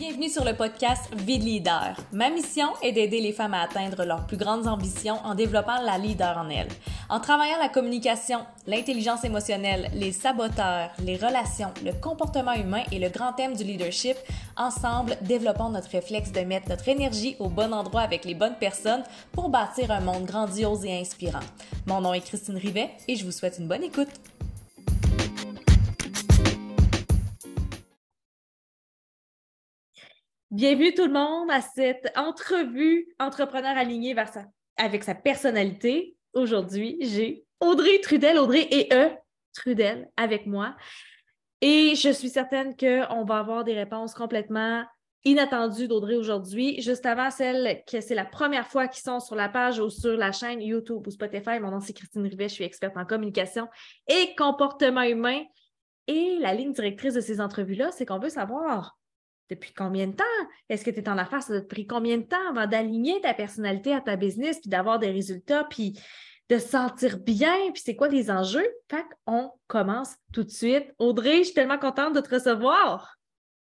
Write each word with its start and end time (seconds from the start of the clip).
Bienvenue 0.00 0.30
sur 0.30 0.46
le 0.46 0.54
podcast 0.54 1.14
Vie 1.14 1.38
de 1.38 1.44
leader. 1.44 1.94
Ma 2.10 2.30
mission 2.30 2.68
est 2.82 2.92
d'aider 2.92 3.20
les 3.20 3.34
femmes 3.34 3.52
à 3.52 3.60
atteindre 3.60 4.06
leurs 4.06 4.26
plus 4.26 4.38
grandes 4.38 4.66
ambitions 4.66 5.18
en 5.24 5.34
développant 5.34 5.78
la 5.82 5.98
leader 5.98 6.38
en 6.38 6.48
elles. 6.48 6.70
En 7.10 7.20
travaillant 7.20 7.58
la 7.58 7.68
communication, 7.68 8.38
l'intelligence 8.66 9.24
émotionnelle, 9.24 9.90
les 9.92 10.12
saboteurs, 10.12 10.88
les 11.04 11.16
relations, 11.16 11.70
le 11.84 11.92
comportement 11.92 12.54
humain 12.54 12.82
et 12.90 12.98
le 12.98 13.10
grand 13.10 13.34
thème 13.34 13.54
du 13.54 13.62
leadership, 13.62 14.16
ensemble, 14.56 15.18
développons 15.20 15.68
notre 15.68 15.90
réflexe 15.90 16.32
de 16.32 16.40
mettre 16.40 16.70
notre 16.70 16.88
énergie 16.88 17.36
au 17.38 17.50
bon 17.50 17.70
endroit 17.74 18.00
avec 18.00 18.24
les 18.24 18.34
bonnes 18.34 18.56
personnes 18.58 19.04
pour 19.32 19.50
bâtir 19.50 19.90
un 19.90 20.00
monde 20.00 20.24
grandiose 20.24 20.82
et 20.86 20.98
inspirant. 20.98 21.44
Mon 21.86 22.00
nom 22.00 22.14
est 22.14 22.22
Christine 22.22 22.56
Rivet 22.56 22.88
et 23.06 23.16
je 23.16 23.26
vous 23.26 23.32
souhaite 23.32 23.58
une 23.58 23.68
bonne 23.68 23.84
écoute. 23.84 24.08
Bienvenue 30.50 30.92
tout 30.92 31.06
le 31.06 31.12
monde 31.12 31.48
à 31.48 31.60
cette 31.60 32.12
entrevue 32.16 33.06
entrepreneur 33.20 33.76
aligné 33.76 34.14
vers 34.14 34.28
sa, 34.28 34.46
avec 34.76 35.04
sa 35.04 35.14
personnalité. 35.14 36.16
Aujourd'hui, 36.34 36.96
j'ai 37.02 37.44
Audrey 37.60 38.00
Trudel, 38.02 38.36
Audrey 38.36 38.66
et 38.68 38.92
E 38.92 39.10
Trudel 39.54 40.10
avec 40.16 40.46
moi. 40.46 40.74
Et 41.60 41.94
je 41.94 42.10
suis 42.10 42.30
certaine 42.30 42.76
qu'on 42.76 43.24
va 43.24 43.38
avoir 43.38 43.62
des 43.62 43.74
réponses 43.74 44.12
complètement 44.12 44.84
inattendues 45.22 45.86
d'Audrey 45.86 46.16
aujourd'hui. 46.16 46.82
Juste 46.82 47.06
avant 47.06 47.30
celle 47.30 47.84
que 47.86 48.00
c'est 48.00 48.16
la 48.16 48.24
première 48.24 48.66
fois 48.66 48.88
qu'ils 48.88 49.04
sont 49.04 49.20
sur 49.20 49.36
la 49.36 49.48
page 49.48 49.78
ou 49.78 49.88
sur 49.88 50.16
la 50.16 50.32
chaîne 50.32 50.60
YouTube 50.60 51.06
ou 51.06 51.12
Spotify. 51.12 51.60
Mon 51.60 51.70
nom 51.70 51.78
c'est 51.78 51.92
Christine 51.92 52.26
Rivet, 52.26 52.48
je 52.48 52.54
suis 52.54 52.64
experte 52.64 52.96
en 52.96 53.04
communication 53.04 53.68
et 54.08 54.34
comportement 54.34 55.02
humain. 55.02 55.44
Et 56.08 56.38
la 56.40 56.54
ligne 56.54 56.72
directrice 56.72 57.14
de 57.14 57.20
ces 57.20 57.40
entrevues-là, 57.40 57.92
c'est 57.92 58.04
qu'on 58.04 58.18
veut 58.18 58.30
savoir 58.30 58.96
depuis 59.50 59.72
combien 59.72 60.06
de 60.06 60.14
temps? 60.14 60.24
Est-ce 60.68 60.84
que 60.84 60.90
tu 60.90 61.00
es 61.00 61.08
en 61.08 61.18
affaires? 61.18 61.42
Ça 61.42 61.60
t'a 61.60 61.66
pris 61.66 61.86
combien 61.86 62.18
de 62.18 62.22
temps 62.22 62.48
avant 62.48 62.66
d'aligner 62.66 63.20
ta 63.20 63.34
personnalité 63.34 63.92
à 63.92 64.00
ta 64.00 64.16
business, 64.16 64.60
puis 64.60 64.70
d'avoir 64.70 64.98
des 64.98 65.10
résultats, 65.10 65.64
puis 65.64 65.98
de 66.48 66.58
se 66.58 66.68
sentir 66.68 67.18
bien, 67.18 67.70
puis 67.72 67.82
c'est 67.84 67.94
quoi 67.96 68.08
les 68.08 68.30
enjeux? 68.30 68.68
Fait 68.90 69.04
qu'on 69.24 69.52
commence 69.68 70.16
tout 70.32 70.42
de 70.42 70.50
suite. 70.50 70.92
Audrey, 70.98 71.38
je 71.38 71.44
suis 71.44 71.54
tellement 71.54 71.78
contente 71.78 72.14
de 72.14 72.20
te 72.20 72.34
recevoir. 72.34 73.16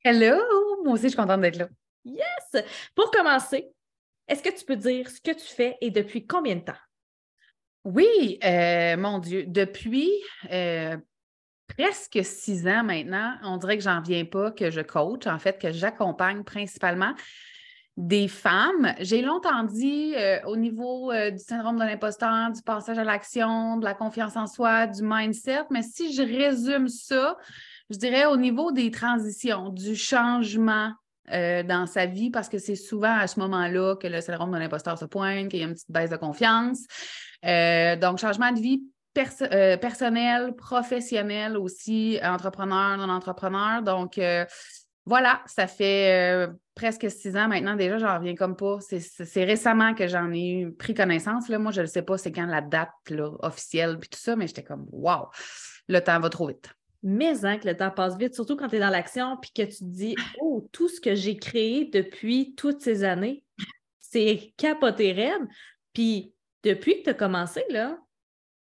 Hello! 0.04 0.38
Moi 0.84 0.94
aussi, 0.94 1.04
je 1.04 1.09
suis 1.09 1.17
contente 1.17 1.42
d'être 1.42 1.58
là. 1.58 1.70
Yes! 2.04 2.64
Pour 2.94 3.09
commencer, 3.11 3.70
est-ce 4.28 4.44
que 4.44 4.54
tu 4.58 4.66
peux 4.66 4.76
dire 4.76 5.09
ce 5.09 5.22
que 5.22 5.31
tu 5.31 5.45
fais 5.45 5.78
et 5.80 5.92
depuis 5.92 6.28
combien 6.28 6.56
de 6.56 6.61
temps? 6.61 6.73
Oui, 7.86 8.39
euh, 8.44 8.98
mon 8.98 9.20
Dieu, 9.20 9.45
depuis 9.48 10.11
euh, 10.52 10.98
presque 11.78 12.20
six 12.24 12.68
ans 12.68 12.84
maintenant, 12.84 13.34
on 13.44 13.58
dirait 13.58 13.78
que 13.78 13.84
j'en 13.84 14.02
viens 14.02 14.26
pas 14.26 14.52
que 14.52 14.70
je 14.70 14.82
coach, 14.82 15.28
en 15.28 15.40
fait, 15.40 15.60
que 15.60 15.72
j'accompagne 15.72 16.44
principalement 16.44 17.14
des 17.96 18.28
femmes. 18.28 18.94
J'ai 19.00 19.22
longtemps 19.22 19.64
dit 19.64 20.16
euh, 20.16 20.40
au 20.46 20.56
niveau 20.56 21.12
euh, 21.12 21.30
du 21.30 21.38
syndrome 21.38 21.78
de 21.78 21.84
l'imposteur, 21.84 22.52
du 22.52 22.62
passage 22.64 22.98
à 22.98 23.04
l'action, 23.04 23.78
de 23.78 23.86
la 23.86 23.94
confiance 23.94 24.36
en 24.36 24.48
soi, 24.48 24.88
du 24.88 25.02
mindset, 25.04 25.66
mais 25.70 25.84
si 25.84 26.14
je 26.14 26.24
résume 26.24 26.88
ça, 26.88 27.38
je 27.90 27.98
dirais 27.98 28.26
au 28.26 28.38
niveau 28.38 28.72
des 28.72 28.90
transitions, 28.90 29.70
du 29.70 29.96
changement 29.96 30.92
euh, 31.32 31.62
dans 31.62 31.86
sa 31.86 32.08
vie, 32.08 32.32
parce 32.32 32.50
que 32.50 32.58
c'est 32.58 32.76
souvent 32.76 33.16
à 33.16 33.28
ce 33.28 33.40
moment-là 33.42 33.96
que 33.96 34.08
le 34.08 34.22
syndrome 34.22 34.52
de 34.52 34.58
l'imposteur 34.58 34.98
se 34.98 35.06
pointe, 35.06 35.50
qu'il 35.50 35.60
y 35.60 35.64
a 35.64 35.68
une 35.68 35.74
petite 35.74 35.92
baisse 35.92 36.10
de 36.10 36.18
confiance. 36.18 36.80
donc, 37.44 38.18
changement 38.18 38.52
de 38.52 38.60
vie 38.60 38.82
euh, 39.17 39.78
personnel, 39.78 40.56
professionnel 40.56 41.58
aussi, 41.58 42.19
entrepreneur, 42.23 42.97
non-entrepreneur. 42.97 43.81
Donc, 43.81 44.17
euh, 44.17 44.45
voilà, 45.05 45.42
ça 45.45 45.67
fait 45.67 46.47
euh, 46.47 46.53
presque 46.75 47.11
six 47.11 47.36
ans 47.36 47.47
maintenant 47.47 47.75
déjà, 47.75 47.97
j'en 47.97 48.17
reviens 48.17 48.36
comme 48.36 48.55
pas. 48.55 48.80
C'est 48.80 49.43
récemment 49.43 49.93
que 49.93 50.08
j'en 50.08 50.32
ai 50.32 50.67
pris 50.80 50.93
connaissance. 50.93 51.49
Moi, 51.49 51.71
je 51.71 51.82
ne 51.82 51.86
sais 51.86 52.02
pas 52.02 52.17
c'est 52.17 52.32
quand 52.32 52.45
la 52.45 52.61
date 52.61 52.89
officielle 53.39 53.99
puis 53.99 54.10
tout 54.10 54.20
ça, 54.20 54.36
mais 54.36 54.48
j'étais 54.48 54.64
comme 54.64 54.88
wow, 54.92 55.27
le 55.88 55.99
temps 55.99 56.20
va 56.20 56.30
trop 56.30 56.48
vite. 56.48 56.70
Mais 57.05 57.45
hein, 57.45 57.58
que 57.58 57.67
le 57.67 57.76
temps 57.76 57.92
passe 57.92 58.17
vite, 58.17 58.33
surtout 58.33 58.55
quand 58.55 58.70
tu 58.70 58.77
es 58.77 58.80
dans 58.80 58.89
l'action 58.89 59.36
puis 59.38 59.52
que 59.54 59.64
tu 59.64 59.80
te 59.80 59.83
dis 59.83 60.15
Oh, 60.39 60.67
tout 60.71 60.88
ce 60.88 61.02
que 61.02 61.15
j'ai 61.15 61.36
créé 61.36 61.86
depuis 61.86 62.55
toutes 62.55 62.82
ces 62.82 63.04
années, 63.04 63.43
c'est 63.99 64.54
capoté. 64.55 65.33
Puis 65.92 66.33
depuis 66.64 66.99
que 66.99 67.04
tu 67.04 67.09
as 67.09 67.14
commencé, 67.14 67.61
là, 67.70 67.98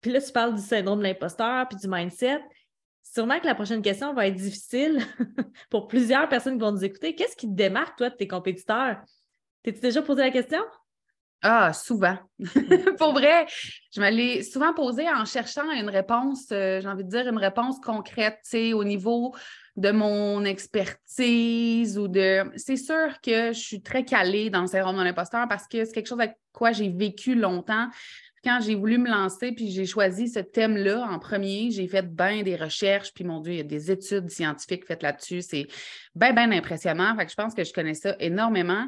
puis 0.05 0.13
là, 0.13 0.21
tu 0.21 0.31
parles 0.31 0.53
du 0.53 0.61
syndrome 0.61 0.99
de 0.99 1.05
l'imposteur 1.05 1.67
puis 1.67 1.79
du 1.79 1.87
mindset. 1.87 2.39
Sûrement 3.01 3.39
que 3.39 3.47
la 3.47 3.55
prochaine 3.55 3.81
question 3.81 4.13
va 4.13 4.27
être 4.27 4.35
difficile 4.35 4.99
pour 5.71 5.87
plusieurs 5.87 6.29
personnes 6.29 6.53
qui 6.53 6.59
vont 6.59 6.71
nous 6.71 6.85
écouter. 6.85 7.15
Qu'est-ce 7.15 7.35
qui 7.35 7.47
te 7.47 7.55
démarque, 7.55 7.97
toi, 7.97 8.11
de 8.11 8.15
tes 8.15 8.27
compétiteurs? 8.27 8.97
T'es-tu 9.63 9.79
déjà 9.79 10.03
posé 10.03 10.21
la 10.21 10.29
question? 10.29 10.59
Ah, 11.41 11.73
souvent. 11.73 12.19
pour 12.99 13.13
vrai, 13.13 13.47
je 13.91 13.99
me 13.99 14.11
l'ai 14.11 14.43
souvent 14.43 14.75
posé 14.75 15.09
en 15.09 15.25
cherchant 15.25 15.71
une 15.71 15.89
réponse, 15.89 16.49
euh, 16.51 16.81
j'ai 16.81 16.87
envie 16.87 17.03
de 17.03 17.09
dire 17.09 17.27
une 17.27 17.39
réponse 17.39 17.79
concrète, 17.79 18.41
au 18.75 18.83
niveau 18.83 19.33
de 19.75 19.89
mon 19.89 20.45
expertise 20.45 21.97
ou 21.97 22.07
de. 22.07 22.43
C'est 22.57 22.77
sûr 22.77 23.19
que 23.23 23.53
je 23.53 23.59
suis 23.59 23.81
très 23.81 24.05
calée 24.05 24.51
dans 24.51 24.61
le 24.61 24.67
syndrome 24.67 24.97
de 24.97 25.03
l'imposteur 25.03 25.47
parce 25.47 25.67
que 25.67 25.83
c'est 25.83 25.93
quelque 25.93 26.09
chose 26.09 26.19
avec 26.19 26.35
quoi 26.51 26.73
j'ai 26.73 26.89
vécu 26.89 27.33
longtemps 27.33 27.87
quand 28.45 28.59
j'ai 28.61 28.75
voulu 28.75 28.99
me 28.99 29.09
lancer, 29.09 29.51
puis 29.51 29.71
j'ai 29.71 29.87
choisi 29.87 30.29
ce 30.29 30.39
thème-là 30.39 31.07
en 31.09 31.17
premier, 31.17 31.71
j'ai 31.71 31.87
fait 31.87 32.03
bien 32.03 32.43
des 32.43 32.55
recherches, 32.55 33.11
puis 33.11 33.23
mon 33.23 33.39
Dieu, 33.39 33.53
il 33.53 33.57
y 33.57 33.61
a 33.61 33.63
des 33.63 33.91
études 33.91 34.29
scientifiques 34.29 34.85
faites 34.85 35.01
là-dessus. 35.01 35.41
C'est 35.41 35.65
bien, 36.13 36.31
bien 36.31 36.51
impressionnant. 36.51 37.15
Fait 37.17 37.25
que 37.25 37.31
je 37.31 37.35
pense 37.35 37.55
que 37.55 37.63
je 37.63 37.73
connais 37.73 37.95
ça 37.95 38.15
énormément. 38.19 38.87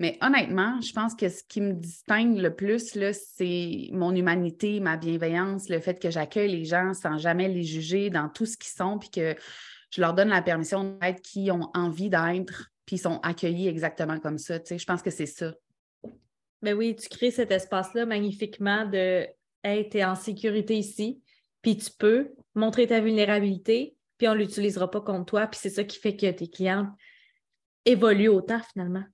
Mais 0.00 0.18
honnêtement, 0.22 0.80
je 0.80 0.92
pense 0.92 1.14
que 1.14 1.28
ce 1.28 1.42
qui 1.46 1.60
me 1.60 1.74
distingue 1.74 2.38
le 2.38 2.54
plus, 2.54 2.96
c'est 3.12 3.90
mon 3.92 4.14
humanité, 4.14 4.80
ma 4.80 4.96
bienveillance, 4.96 5.68
le 5.68 5.78
fait 5.80 6.00
que 6.00 6.10
j'accueille 6.10 6.50
les 6.50 6.64
gens 6.64 6.94
sans 6.94 7.18
jamais 7.18 7.48
les 7.48 7.62
juger 7.62 8.10
dans 8.10 8.28
tout 8.28 8.46
ce 8.46 8.56
qu'ils 8.56 8.72
sont, 8.72 8.98
puis 8.98 9.10
que 9.10 9.36
je 9.90 10.00
leur 10.00 10.14
donne 10.14 10.30
la 10.30 10.42
permission 10.42 10.96
d'être 11.00 11.20
qui 11.20 11.50
ont 11.52 11.70
envie 11.74 12.08
d'être, 12.08 12.72
puis 12.86 12.96
ils 12.96 13.00
sont 13.00 13.20
accueillis 13.22 13.68
exactement 13.68 14.18
comme 14.18 14.38
ça. 14.38 14.58
Tu 14.58 14.68
sais, 14.68 14.78
je 14.78 14.86
pense 14.86 15.02
que 15.02 15.10
c'est 15.10 15.26
ça 15.26 15.52
ben 16.64 16.76
oui, 16.76 16.96
tu 16.96 17.08
crées 17.08 17.30
cet 17.30 17.50
espace-là 17.50 18.06
magnifiquement 18.06 18.86
de 18.86 19.26
Hey, 19.62 19.88
tu 19.88 19.98
es 19.98 20.04
en 20.04 20.14
sécurité 20.14 20.76
ici, 20.76 21.22
puis 21.62 21.76
tu 21.76 21.90
peux 21.90 22.34
montrer 22.54 22.86
ta 22.86 23.00
vulnérabilité, 23.00 23.96
puis 24.18 24.28
on 24.28 24.34
ne 24.34 24.40
l'utilisera 24.40 24.90
pas 24.90 25.00
contre 25.00 25.26
toi, 25.26 25.46
puis 25.46 25.58
c'est 25.62 25.70
ça 25.70 25.84
qui 25.84 25.98
fait 25.98 26.16
que 26.16 26.30
tes 26.30 26.48
clientes 26.48 26.88
évoluent 27.86 28.28
autant 28.28 28.60
finalement. 28.72 29.04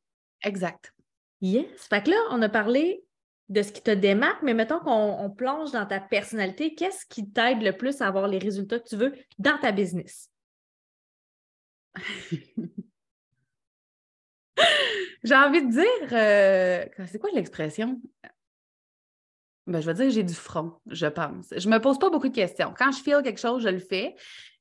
Exact. 0.43 0.93
Yes. 1.41 1.67
Fait 1.89 2.03
que 2.03 2.11
là, 2.11 2.17
on 2.31 2.43
a 2.43 2.49
parlé 2.49 3.05
de 3.49 3.63
ce 3.63 3.73
qui 3.73 3.83
te 3.83 3.91
démarque, 3.91 4.43
mais 4.43 4.55
mettons 4.55 4.81
qu'on 4.81 5.31
plonge 5.31 5.73
dans 5.73 5.87
ta 5.87 6.01
personnalité, 6.01 6.75
qu'est-ce 6.75 7.07
qui 7.07 7.31
t'aide 7.31 7.63
le 7.63 7.77
plus 7.77 8.01
à 8.01 8.07
avoir 8.07 8.29
les 8.29 8.39
résultats 8.39 8.79
que 8.79 8.89
tu 8.89 8.97
veux 8.97 9.15
dans 9.39 9.59
ta 9.59 9.73
business? 9.73 10.31
j'ai 15.25 15.35
envie 15.35 15.67
de 15.67 15.71
dire, 15.71 16.09
euh, 16.13 16.85
c'est 17.07 17.19
quoi 17.19 17.31
l'expression? 17.35 18.01
Ben, 19.67 19.81
je 19.81 19.87
vais 19.87 19.95
dire 19.95 20.11
j'ai 20.11 20.25
du 20.25 20.35
front, 20.35 20.73
je 20.87 21.07
pense. 21.07 21.47
Je 21.57 21.69
ne 21.69 21.75
me 21.75 21.81
pose 21.81 21.99
pas 21.99 22.11
beaucoup 22.11 22.29
de 22.29 22.35
questions. 22.35 22.75
Quand 22.77 22.91
je 22.91 23.03
file 23.03 23.21
quelque 23.23 23.41
chose, 23.41 23.63
je 23.63 23.69
le 23.69 23.79
fais. 23.79 24.15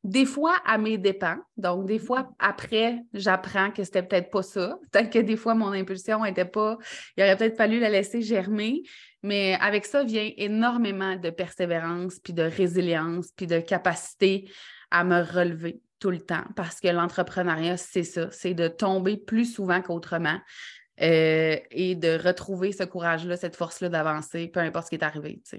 Des 0.04 0.26
fois, 0.26 0.56
à 0.66 0.78
mes 0.78 0.98
dépens. 0.98 1.38
Donc, 1.58 1.86
des 1.86 2.00
fois, 2.00 2.30
après, 2.38 3.00
j'apprends 3.14 3.72
que 3.72 3.84
c'était 3.84 4.04
peut-être 4.04 4.30
pas 4.30 4.44
ça. 4.44 4.78
Peut-être 4.92 5.10
que 5.10 5.20
des 5.20 5.36
fois, 5.36 5.56
mon 5.56 5.72
impulsion 5.72 6.24
n'était 6.24 6.46
pas. 6.46 6.78
Il 7.18 7.24
aurait 7.24 7.36
peut-être 7.36 7.58
fallu 7.58 7.80
la 7.80 7.90
laisser 7.90 8.22
germer. 8.22 8.84
Mais 9.24 9.58
avec 9.60 9.86
ça 9.86 10.04
vient 10.04 10.30
énormément 10.38 11.16
de 11.16 11.30
persévérance, 11.30 12.20
puis 12.20 12.34
de 12.34 12.44
résilience, 12.44 13.32
puis 13.36 13.48
de 13.48 13.60
capacité 13.60 14.50
à 14.92 15.04
me 15.04 15.22
relever 15.22 15.82
tout 16.00 16.12
le 16.12 16.22
temps 16.22 16.44
parce 16.56 16.80
que 16.80 16.88
l'entrepreneuriat, 16.88 17.78
c'est 17.78 18.04
ça, 18.04 18.30
c'est 18.32 18.54
de 18.54 18.68
tomber 18.68 19.18
plus 19.18 19.46
souvent 19.46 19.82
qu'autrement 19.82 20.40
euh, 21.02 21.58
et 21.72 21.96
de 21.96 22.18
retrouver 22.18 22.72
ce 22.72 22.84
courage-là, 22.84 23.38
cette 23.38 23.56
force-là 23.56 23.90
d'avancer, 23.90 24.48
peu 24.48 24.60
importe 24.60 24.86
ce 24.86 24.90
qui 24.90 24.96
est 24.96 25.04
arrivé. 25.04 25.42
Je 25.52 25.58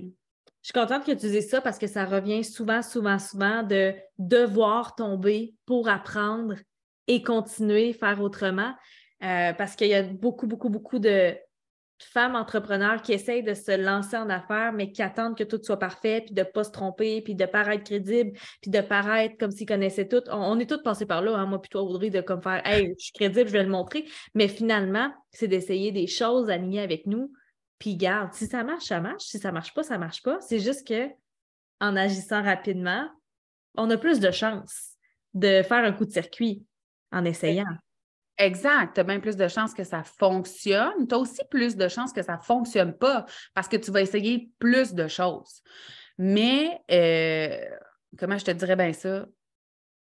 suis 0.63 0.73
contente 0.75 1.05
que 1.05 1.13
tu 1.13 1.29
dises 1.29 1.49
ça 1.49 1.61
parce 1.61 1.79
que 1.79 1.87
ça 1.87 2.05
revient 2.05 2.45
souvent, 2.45 2.83
souvent, 2.83 3.19
souvent 3.19 3.63
de 3.63 3.95
devoir 4.19 4.95
tomber 4.95 5.55
pour 5.65 5.89
apprendre 5.89 6.55
et 7.07 7.23
continuer, 7.23 7.93
faire 7.93 8.21
autrement. 8.21 8.75
Euh, 9.23 9.53
parce 9.53 9.77
qu'il 9.77 9.89
y 9.89 9.95
a 9.95 10.03
beaucoup, 10.03 10.47
beaucoup, 10.47 10.71
beaucoup 10.71 10.99
de, 10.99 11.37
femmes 12.03 12.35
entrepreneurs 12.35 13.03
qui 13.03 13.13
essayent 13.13 13.43
de 13.43 13.55
se 13.55 13.77
lancer 13.77 14.17
en 14.17 14.29
affaires, 14.31 14.73
mais 14.73 14.93
qui 14.93 15.03
attendent 15.03 15.37
que 15.37 15.45
tout 15.45 15.61
soit 15.63 15.79
parfait, 15.79 16.23
puis 16.25 16.35
de 16.35 16.41
ne 16.41 16.47
pas 16.47 16.65
se 16.65 16.71
tromper, 16.71 17.23
puis 17.23 17.35
de 17.35 17.47
paraître 17.47 17.85
crédible, 17.85 18.39
puis 18.61 18.71
de 18.71 18.81
paraître 18.81 19.37
comme 19.39 19.51
s'ils 19.51 19.67
connaissaient 19.67 20.09
tout. 20.09 20.23
On, 20.31 20.59
est 20.59 20.69
tous 20.69 20.83
passés 20.83 21.07
par 21.07 21.23
là, 21.23 21.37
hein, 21.37 21.47
moi 21.47 21.61
puis 21.61 21.69
toi, 21.69 21.83
Audrey, 21.83 22.11
de 22.11 22.21
comme 22.21 22.43
faire 22.43 22.63
Hey, 22.67 22.95
je 22.99 23.05
suis 23.05 23.13
crédible, 23.13 23.49
je 23.49 23.53
vais 23.53 23.63
le 23.63 23.69
montrer. 23.69 24.07
Mais 24.35 24.49
finalement, 24.49 25.13
c'est 25.31 25.49
d'essayer 25.49 25.93
des 25.93 26.07
choses 26.07 26.51
alignées 26.51 26.81
avec 26.81 27.07
nous. 27.07 27.33
Puis 27.79 27.97
garde, 27.97 28.33
si 28.35 28.47
ça 28.47 28.63
marche, 28.63 28.85
ça 28.85 29.01
marche. 29.01 29.25
Si 29.25 29.39
ça 29.39 29.49
ne 29.49 29.55
marche 29.55 29.75
pas, 29.75 29.83
ça 29.83 29.95
ne 29.95 30.01
marche 30.01 30.23
pas. 30.23 30.41
C'est 30.41 30.61
juste 30.61 30.87
que 30.87 31.09
en 31.81 31.97
agissant 31.97 32.43
rapidement, 32.43 33.09
on 33.77 33.89
a 33.91 33.97
plus 33.97 34.21
de 34.21 34.31
chances 34.31 34.97
de 35.35 35.63
faire 35.63 35.85
un 35.85 35.93
coup 35.93 36.05
de 36.05 36.11
circuit 36.11 36.65
en 37.13 37.25
essayant. 37.25 37.65
Exact. 38.41 38.95
Tu 38.95 39.01
as 39.01 39.05
bien 39.05 39.21
plus 39.21 39.37
de 39.37 39.47
chances 39.49 39.75
que 39.75 39.85
ça 39.85 40.03
fonctionne. 40.03 41.07
Tu 41.07 41.15
as 41.15 41.19
aussi 41.19 41.43
plus 41.51 41.77
de 41.77 41.89
chances 41.89 42.11
que 42.13 42.23
ça 42.23 42.37
ne 42.39 42.43
fonctionne 42.43 42.95
pas 42.95 43.27
parce 43.53 43.69
que 43.69 43.77
tu 43.77 43.91
vas 43.91 44.01
essayer 44.01 44.51
plus 44.59 44.95
de 44.95 45.07
choses. 45.09 45.63
Mais, 46.17 46.81
euh, 46.91 47.61
comment 48.19 48.39
je 48.39 48.47
te 48.47 48.51
dirais 48.53 48.77
bien 48.77 48.95
ça? 48.95 49.27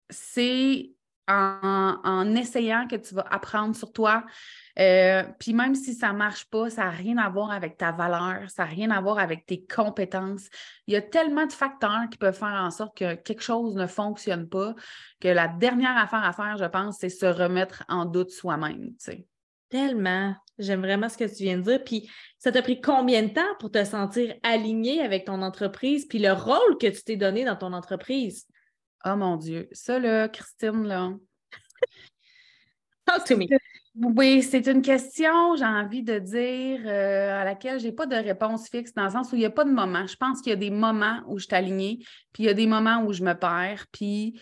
C'est 0.09 0.91
en, 1.27 2.35
essayant 2.35 2.87
que 2.87 2.95
tu 2.95 3.15
vas 3.15 3.25
apprendre 3.29 3.75
sur 3.75 3.91
toi. 3.91 4.23
Euh, 4.79 5.23
puis 5.39 5.53
même 5.53 5.75
si 5.75 5.93
ça 5.93 6.11
ne 6.11 6.17
marche 6.17 6.45
pas, 6.45 6.69
ça 6.69 6.85
n'a 6.85 6.89
rien 6.89 7.17
à 7.17 7.29
voir 7.29 7.51
avec 7.51 7.77
ta 7.77 7.91
valeur, 7.91 8.49
ça 8.49 8.63
n'a 8.63 8.69
rien 8.69 8.91
à 8.91 8.99
voir 9.01 9.19
avec 9.19 9.45
tes 9.45 9.63
compétences. 9.63 10.49
Il 10.87 10.93
y 10.93 10.97
a 10.97 11.01
tellement 11.01 11.45
de 11.45 11.51
facteurs 11.51 12.09
qui 12.09 12.17
peuvent 12.17 12.37
faire 12.37 12.59
en 12.59 12.71
sorte 12.71 12.97
que 12.97 13.15
quelque 13.15 13.43
chose 13.43 13.75
ne 13.75 13.85
fonctionne 13.85 14.49
pas 14.49 14.73
que 15.19 15.27
la 15.27 15.47
dernière 15.47 15.97
affaire 15.97 16.23
à 16.23 16.33
faire, 16.33 16.57
je 16.57 16.65
pense, 16.65 16.97
c'est 16.99 17.09
se 17.09 17.25
remettre 17.25 17.83
en 17.87 18.05
doute 18.05 18.31
soi-même. 18.31 18.93
Tellement. 19.69 20.35
J'aime 20.59 20.81
vraiment 20.81 21.09
ce 21.09 21.17
que 21.17 21.23
tu 21.23 21.43
viens 21.43 21.57
de 21.57 21.63
dire. 21.63 21.83
Puis 21.83 22.09
ça 22.37 22.51
t'a 22.51 22.61
pris 22.61 22.79
combien 22.79 23.23
de 23.23 23.33
temps 23.33 23.41
pour 23.59 23.71
te 23.71 23.83
sentir 23.83 24.35
aligné 24.43 25.01
avec 25.01 25.25
ton 25.25 25.41
entreprise, 25.41 26.05
puis 26.05 26.19
le 26.19 26.31
rôle 26.31 26.77
que 26.79 26.87
tu 26.87 27.03
t'es 27.03 27.15
donné 27.15 27.45
dans 27.45 27.55
ton 27.55 27.73
entreprise? 27.73 28.47
Oh 29.05 29.15
mon 29.15 29.37
Dieu. 29.37 29.67
Ça, 29.71 29.99
là, 29.99 30.29
Christine, 30.29 30.83
là. 30.85 31.11
Talk 33.05 33.25
to 33.25 33.37
me. 33.37 33.45
Oui, 33.95 34.41
c'est 34.41 34.65
une 34.65 34.81
question, 34.81 35.55
j'ai 35.55 35.65
envie 35.65 36.01
de 36.01 36.17
dire, 36.17 36.81
euh, 36.85 37.41
à 37.41 37.43
laquelle 37.43 37.79
je 37.79 37.85
n'ai 37.85 37.91
pas 37.91 38.07
de 38.07 38.15
réponse 38.15 38.67
fixe, 38.67 38.91
dans 38.95 39.03
le 39.03 39.11
sens 39.11 39.31
où 39.31 39.35
il 39.35 39.39
n'y 39.39 39.45
a 39.45 39.51
pas 39.51 39.65
de 39.65 39.71
moment. 39.71 40.07
Je 40.07 40.15
pense 40.15 40.41
qu'il 40.41 40.49
y 40.49 40.53
a 40.53 40.57
des 40.57 40.71
moments 40.71 41.21
où 41.27 41.37
je 41.37 41.45
suis 41.45 41.55
alignée, 41.55 41.99
puis 42.31 42.43
il 42.43 42.45
y 42.47 42.49
a 42.49 42.55
des 42.55 42.65
moments 42.65 43.03
où 43.03 43.13
je 43.13 43.23
me 43.23 43.33
perds, 43.33 43.85
puis 43.91 44.41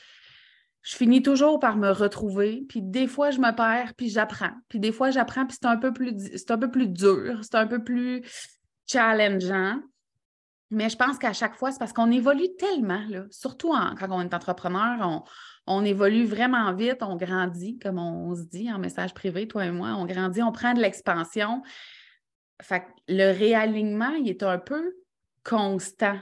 je 0.84 0.96
finis 0.96 1.22
toujours 1.22 1.60
par 1.60 1.76
me 1.76 1.90
retrouver, 1.90 2.64
puis 2.70 2.82
des 2.82 3.08
fois 3.08 3.32
je 3.32 3.40
me 3.40 3.54
perds, 3.54 3.94
puis 3.96 4.10
j'apprends. 4.10 4.54
Puis 4.70 4.80
des 4.80 4.94
fois 4.94 5.12
j'apprends, 5.12 5.46
puis 5.46 5.58
c'est 5.60 5.68
un 5.68 5.78
peu 5.78 5.92
plus 5.92 6.14
c'est 6.34 6.52
un 6.52 6.58
peu 6.58 6.72
plus 6.72 6.88
dur, 6.88 7.40
c'est 7.42 7.56
un 7.56 7.68
peu 7.68 7.84
plus 7.84 8.22
challengeant. 8.88 9.82
Mais 10.72 10.88
je 10.88 10.96
pense 10.96 11.18
qu'à 11.18 11.34
chaque 11.34 11.56
fois, 11.56 11.72
c'est 11.72 11.80
parce 11.80 11.92
qu'on 11.92 12.10
évolue 12.12 12.48
tellement, 12.58 13.04
surtout 13.30 13.74
quand 14.00 14.08
on 14.10 14.22
est 14.22 14.34
entrepreneur, 14.34 15.22
on, 15.68 15.84
évolue 15.84 16.24
vraiment 16.24 16.74
vite, 16.74 17.04
on 17.04 17.18
grandit, 17.18 17.78
comme 17.78 18.00
on, 18.00 18.34
se 18.34 18.44
dit 18.44 18.72
en 18.72 18.80
message 18.80 19.14
privé, 19.14 19.50
toi 19.50 19.66
et 19.66 19.72
moi, 19.72 19.90
on 19.98 20.06
grandit, 20.06 20.42
on 20.42 20.54
prend 20.54 20.74
de 20.74 20.80
l'expansion. 20.80 21.62
Fait 22.62 22.86
le 23.10 23.38
réalignement, 23.38 24.12
il 24.12 24.30
est 24.30 24.44
un 24.44 24.60
peu 24.60 24.96
constant. 25.44 26.18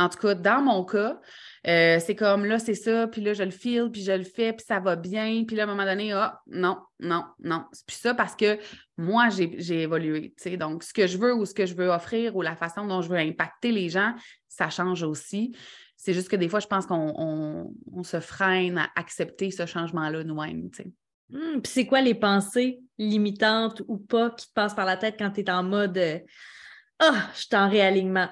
En 0.00 0.08
tout 0.08 0.18
cas, 0.18 0.34
dans 0.34 0.62
mon 0.62 0.82
cas, 0.82 1.20
euh, 1.66 1.98
c'est 2.00 2.14
comme 2.14 2.46
là, 2.46 2.58
c'est 2.58 2.74
ça, 2.74 3.06
puis 3.06 3.20
là, 3.20 3.34
je 3.34 3.42
le 3.42 3.50
file, 3.50 3.90
puis 3.92 4.02
je 4.02 4.12
le 4.12 4.24
fais, 4.24 4.54
puis 4.54 4.64
ça 4.66 4.80
va 4.80 4.96
bien. 4.96 5.44
Puis 5.46 5.56
là, 5.56 5.64
à 5.64 5.66
un 5.66 5.68
moment 5.68 5.84
donné, 5.84 6.10
ah, 6.12 6.40
non, 6.46 6.78
non, 7.00 7.24
non. 7.38 7.66
C'est 7.72 7.86
plus 7.86 7.98
ça 7.98 8.14
parce 8.14 8.34
que 8.34 8.58
moi, 8.96 9.28
j'ai 9.28 9.82
évolué. 9.82 10.34
Donc, 10.58 10.84
ce 10.84 10.94
que 10.94 11.06
je 11.06 11.18
veux 11.18 11.34
ou 11.34 11.44
ce 11.44 11.52
que 11.52 11.66
je 11.66 11.74
veux 11.74 11.88
offrir 11.88 12.34
ou 12.34 12.40
la 12.40 12.56
façon 12.56 12.86
dont 12.86 13.02
je 13.02 13.10
veux 13.10 13.18
impacter 13.18 13.72
les 13.72 13.90
gens, 13.90 14.14
ça 14.48 14.70
change 14.70 15.02
aussi. 15.02 15.54
C'est 15.96 16.14
juste 16.14 16.30
que 16.30 16.36
des 16.36 16.48
fois, 16.48 16.60
je 16.60 16.66
pense 16.66 16.86
qu'on 16.86 17.74
se 18.04 18.20
freine 18.20 18.78
à 18.78 18.88
accepter 18.96 19.50
ce 19.50 19.66
changement-là 19.66 20.24
nous-mêmes. 20.24 20.70
Hum, 21.34 21.60
puis 21.60 21.72
c'est 21.72 21.86
quoi 21.86 22.00
les 22.00 22.14
pensées 22.14 22.80
limitantes 22.96 23.82
ou 23.86 23.98
pas 23.98 24.30
qui 24.30 24.48
te 24.48 24.52
passent 24.54 24.74
par 24.74 24.86
la 24.86 24.96
tête 24.96 25.16
quand 25.18 25.30
tu 25.30 25.40
es 25.40 25.50
en 25.50 25.62
mode 25.62 25.98
euh, 25.98 26.18
Ah, 26.98 27.28
je 27.34 27.40
suis 27.40 27.54
en 27.54 27.68
réalignement? 27.68 28.30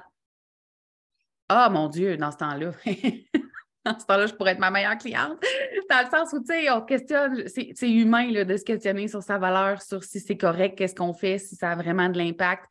Ah, 1.48 1.70
mon 1.70 1.88
Dieu, 1.88 2.16
dans 2.16 2.30
ce 2.30 2.36
temps-là. 2.36 2.72
dans 3.84 3.98
ce 3.98 4.04
temps-là, 4.06 4.26
je 4.26 4.34
pourrais 4.34 4.52
être 4.52 4.58
ma 4.58 4.70
meilleure 4.70 4.98
cliente. 4.98 5.42
Dans 5.88 6.04
le 6.04 6.10
sens 6.10 6.32
où, 6.34 6.40
tu 6.40 6.46
sais, 6.46 6.70
on 6.70 6.82
questionne, 6.82 7.44
c'est 7.48 7.90
humain 7.90 8.30
de 8.30 8.56
se 8.56 8.64
questionner 8.64 9.08
sur 9.08 9.22
sa 9.22 9.38
valeur, 9.38 9.80
sur 9.80 10.04
si 10.04 10.20
c'est 10.20 10.36
correct, 10.36 10.76
qu'est-ce 10.76 10.94
qu'on 10.94 11.14
fait, 11.14 11.38
si 11.38 11.56
ça 11.56 11.72
a 11.72 11.76
vraiment 11.76 12.08
de 12.10 12.18
l'impact. 12.18 12.64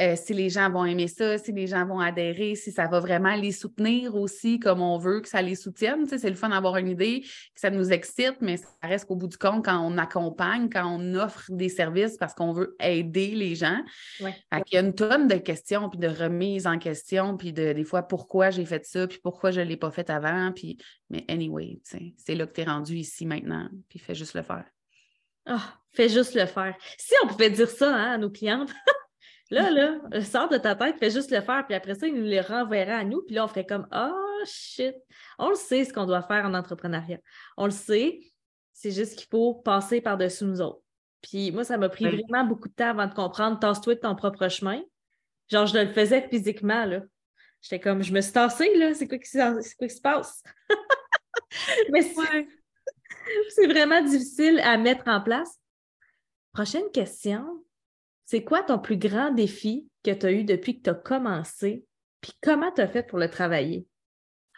Euh, 0.00 0.16
si 0.16 0.34
les 0.34 0.50
gens 0.50 0.70
vont 0.70 0.84
aimer 0.84 1.06
ça, 1.06 1.38
si 1.38 1.52
les 1.52 1.68
gens 1.68 1.86
vont 1.86 2.00
adhérer, 2.00 2.56
si 2.56 2.72
ça 2.72 2.88
va 2.88 2.98
vraiment 2.98 3.34
les 3.36 3.52
soutenir 3.52 4.16
aussi 4.16 4.58
comme 4.58 4.80
on 4.80 4.98
veut 4.98 5.20
que 5.20 5.28
ça 5.28 5.40
les 5.40 5.54
soutienne. 5.54 6.06
c'est 6.06 6.28
le 6.28 6.34
fun 6.34 6.48
d'avoir 6.48 6.76
une 6.78 6.88
idée, 6.88 7.20
que 7.20 7.60
ça 7.60 7.70
nous 7.70 7.92
excite, 7.92 8.36
mais 8.40 8.56
ça 8.56 8.68
reste 8.82 9.06
qu'au 9.06 9.14
bout 9.14 9.28
du 9.28 9.38
compte, 9.38 9.64
quand 9.64 9.78
on 9.78 9.96
accompagne, 9.96 10.68
quand 10.68 10.86
on 10.86 11.14
offre 11.14 11.44
des 11.50 11.68
services 11.68 12.16
parce 12.16 12.34
qu'on 12.34 12.52
veut 12.52 12.74
aider 12.80 13.28
les 13.28 13.54
gens, 13.54 13.80
il 14.20 14.32
y 14.72 14.76
a 14.76 14.80
une 14.80 14.94
tonne 14.94 15.28
de 15.28 15.36
questions, 15.36 15.88
puis 15.88 15.98
de 15.98 16.08
remises 16.08 16.66
en 16.66 16.78
question, 16.78 17.36
puis 17.36 17.52
de, 17.52 17.72
des 17.72 17.84
fois, 17.84 18.02
pourquoi 18.02 18.50
j'ai 18.50 18.64
fait 18.64 18.84
ça, 18.84 19.06
puis 19.06 19.20
pourquoi 19.22 19.52
je 19.52 19.60
ne 19.60 19.66
l'ai 19.66 19.76
pas 19.76 19.90
fait 19.90 20.10
avant. 20.10 20.50
Puis, 20.52 20.78
mais 21.10 21.24
anyway, 21.28 21.78
c'est 22.16 22.34
là 22.34 22.46
que 22.46 22.52
tu 22.52 22.62
es 22.62 22.64
rendu 22.64 22.96
ici 22.96 23.26
maintenant, 23.26 23.68
puis 23.88 24.00
fais 24.00 24.14
juste 24.14 24.34
le 24.34 24.42
faire. 24.42 24.64
Ah, 25.46 25.78
fais 25.92 26.08
juste 26.08 26.34
le 26.34 26.46
faire. 26.46 26.74
Si 26.98 27.14
on 27.22 27.28
pouvait 27.28 27.50
dire 27.50 27.68
ça 27.68 27.94
hein, 27.94 28.12
à 28.14 28.18
nos 28.18 28.30
clientes, 28.30 28.72
Là, 29.54 29.70
là, 29.70 30.20
sort 30.24 30.48
de 30.48 30.58
ta 30.58 30.74
tête, 30.74 30.96
fais 30.98 31.10
juste 31.10 31.30
le 31.30 31.40
faire, 31.40 31.64
puis 31.64 31.76
après 31.76 31.94
ça, 31.94 32.08
il 32.08 32.14
nous 32.14 32.24
les 32.24 32.40
renverra 32.40 32.96
à 32.96 33.04
nous, 33.04 33.22
puis 33.22 33.36
là, 33.36 33.44
on 33.44 33.48
ferait 33.48 33.64
comme 33.64 33.86
Oh 33.94 34.42
shit! 34.44 34.96
On 35.38 35.50
le 35.50 35.54
sait 35.54 35.84
ce 35.84 35.92
qu'on 35.92 36.06
doit 36.06 36.22
faire 36.22 36.44
en 36.44 36.54
entrepreneuriat. 36.54 37.18
On 37.56 37.66
le 37.66 37.70
sait, 37.70 38.18
c'est 38.72 38.90
juste 38.90 39.16
qu'il 39.16 39.28
faut 39.30 39.54
passer 39.54 40.00
par-dessus 40.00 40.44
nous 40.44 40.60
autres. 40.60 40.80
Puis 41.22 41.52
moi, 41.52 41.62
ça 41.62 41.78
m'a 41.78 41.88
pris 41.88 42.04
vraiment 42.04 42.44
beaucoup 42.44 42.68
de 42.68 42.74
temps 42.74 42.90
avant 42.90 43.06
de 43.06 43.14
comprendre 43.14 43.60
tasse-toi 43.60 43.94
de 43.94 44.00
ton 44.00 44.16
propre 44.16 44.48
chemin. 44.48 44.82
Genre, 45.48 45.66
je 45.66 45.78
le 45.78 45.92
faisais 45.92 46.26
physiquement, 46.28 46.84
là. 46.84 47.02
J'étais 47.62 47.78
comme, 47.78 48.02
je 48.02 48.12
me 48.12 48.20
suis 48.20 48.32
tassée, 48.32 48.76
là, 48.76 48.92
c'est 48.92 49.06
quoi, 49.06 49.18
qui, 49.18 49.38
quoi 49.38 49.88
qui 49.88 49.94
se 49.94 50.00
passe? 50.00 50.42
Mais 51.92 52.02
c'est 53.50 53.66
vraiment 53.68 54.02
difficile 54.02 54.58
à 54.64 54.76
mettre 54.76 55.06
en 55.06 55.20
place. 55.20 55.60
Prochaine 56.52 56.90
question. 56.92 57.64
C'est 58.24 58.44
quoi 58.44 58.62
ton 58.62 58.78
plus 58.78 58.96
grand 58.96 59.30
défi 59.30 59.88
que 60.02 60.10
tu 60.10 60.26
as 60.26 60.32
eu 60.32 60.44
depuis 60.44 60.78
que 60.78 60.84
tu 60.84 60.90
as 60.90 60.94
commencé? 60.94 61.84
Puis 62.20 62.32
comment 62.42 62.72
tu 62.72 62.80
as 62.80 62.88
fait 62.88 63.02
pour 63.02 63.18
le 63.18 63.28
travailler? 63.28 63.86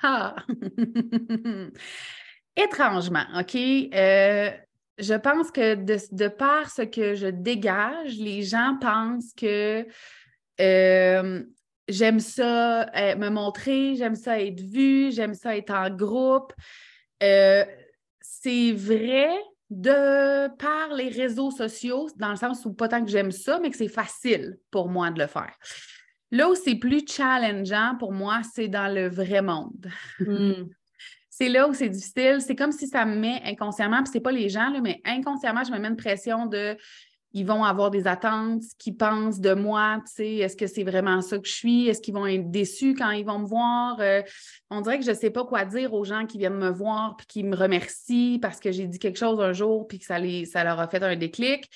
Ah! 0.03 0.37
Étrangement, 2.57 3.25
OK? 3.39 3.57
Euh, 3.57 4.51
je 4.99 5.15
pense 5.15 5.51
que 5.51 5.75
de, 5.75 6.29
par 6.29 6.71
ce 6.71 6.83
que 6.83 7.15
je 7.15 7.27
dégage, 7.27 8.17
les 8.19 8.43
gens 8.43 8.79
pensent 8.81 9.33
que 9.35 9.87
euh, 10.61 11.45
j'aime 11.89 12.21
ça 12.21 12.83
euh, 12.97 13.17
me 13.17 13.29
montrer, 13.29 13.97
j'aime 13.97 14.15
ça 14.15 14.41
être 14.41 14.61
vue, 14.61 15.13
j'aime 15.13 15.35
ça 15.35 15.57
être 15.57 15.75
en 15.75 15.91
groupe. 15.91 16.53
c'est 17.21 18.73
vrai, 18.73 19.37
de 19.71 20.49
par 20.57 20.95
les 20.95 21.09
réseaux 21.09 21.51
sociaux, 21.51 22.09
dans 22.17 22.31
le 22.31 22.37
sens 22.37 22.65
où 22.65 22.73
pas 22.73 22.89
tant 22.89 23.05
que 23.05 23.11
j'aime 23.11 23.33
ça, 23.33 23.59
mais 23.61 23.71
que 23.71 23.77
c'est 23.77 23.89
facile 23.89 24.59
pour 24.71 24.89
moi 24.89 25.11
de 25.11 25.21
le 25.21 25.27
faire. 25.27 25.53
Là 26.31 26.49
où 26.49 26.55
c'est 26.55 26.77
plus 26.77 27.05
challengeant 27.07 27.97
pour 27.99 28.13
moi, 28.13 28.41
c'est 28.55 28.69
dans 28.69 28.93
le 28.93 29.09
vrai 29.09 29.43
monde. 29.43 29.89
Hmm. 30.21 30.53
c'est 31.31 31.49
là 31.49 31.69
où 31.69 31.75
c'est 31.75 31.89
difficile. 31.89 32.39
C'est 32.41 32.57
comme 32.57 32.73
si 32.73 32.89
ça 32.89 33.05
me 33.05 33.17
met 33.17 33.43
inconsciemment, 33.45 34.03
puis 34.03 34.11
c'est 34.13 34.21
pas 34.21 34.33
les 34.33 34.49
gens, 34.49 34.71
là, 34.71 34.81
mais 34.81 35.01
inconsciemment, 35.05 35.65
je 35.65 35.71
me 35.71 35.79
mets 35.79 35.89
une 35.89 35.97
pression 35.97 36.47
de 36.47 36.77
ils 37.37 37.45
vont 37.45 37.65
avoir 37.65 37.91
des 37.91 38.07
attentes, 38.07 38.63
qui 38.79 38.93
pensent 38.93 39.41
de 39.41 39.53
moi, 39.53 40.01
tu 40.07 40.13
sais, 40.15 40.35
est-ce 40.37 40.57
que 40.57 40.67
c'est 40.67 40.85
vraiment 40.85 41.21
ça 41.21 41.39
que 41.39 41.47
je 41.47 41.53
suis? 41.53 41.87
Est-ce 41.87 42.01
qu'ils 42.01 42.15
vont 42.15 42.27
être 42.27 42.51
déçus 42.51 42.95
quand 42.95 43.11
ils 43.11 43.27
vont 43.27 43.41
me 43.41 43.47
voir? 43.47 43.99
Euh, 44.01 44.23
on 44.71 44.81
dirait 44.81 44.99
que 44.99 45.05
je 45.05 45.11
ne 45.11 45.17
sais 45.17 45.29
pas 45.29 45.45
quoi 45.45 45.67
dire 45.67 45.93
aux 45.93 46.03
gens 46.03 46.25
qui 46.25 46.39
viennent 46.39 46.57
me 46.57 46.71
voir 46.71 47.15
puis 47.19 47.27
qui 47.27 47.45
me 47.45 47.55
remercient 47.55 48.39
parce 48.41 48.59
que 48.59 48.73
j'ai 48.73 48.87
dit 48.87 48.99
quelque 48.99 49.19
chose 49.19 49.39
un 49.39 49.53
jour 49.53 49.87
puis 49.87 49.99
que 49.99 50.07
ça, 50.07 50.19
les, 50.19 50.47
ça 50.47 50.65
leur 50.65 50.81
a 50.81 50.89
fait 50.89 51.03
un 51.03 51.15
déclic. 51.15 51.69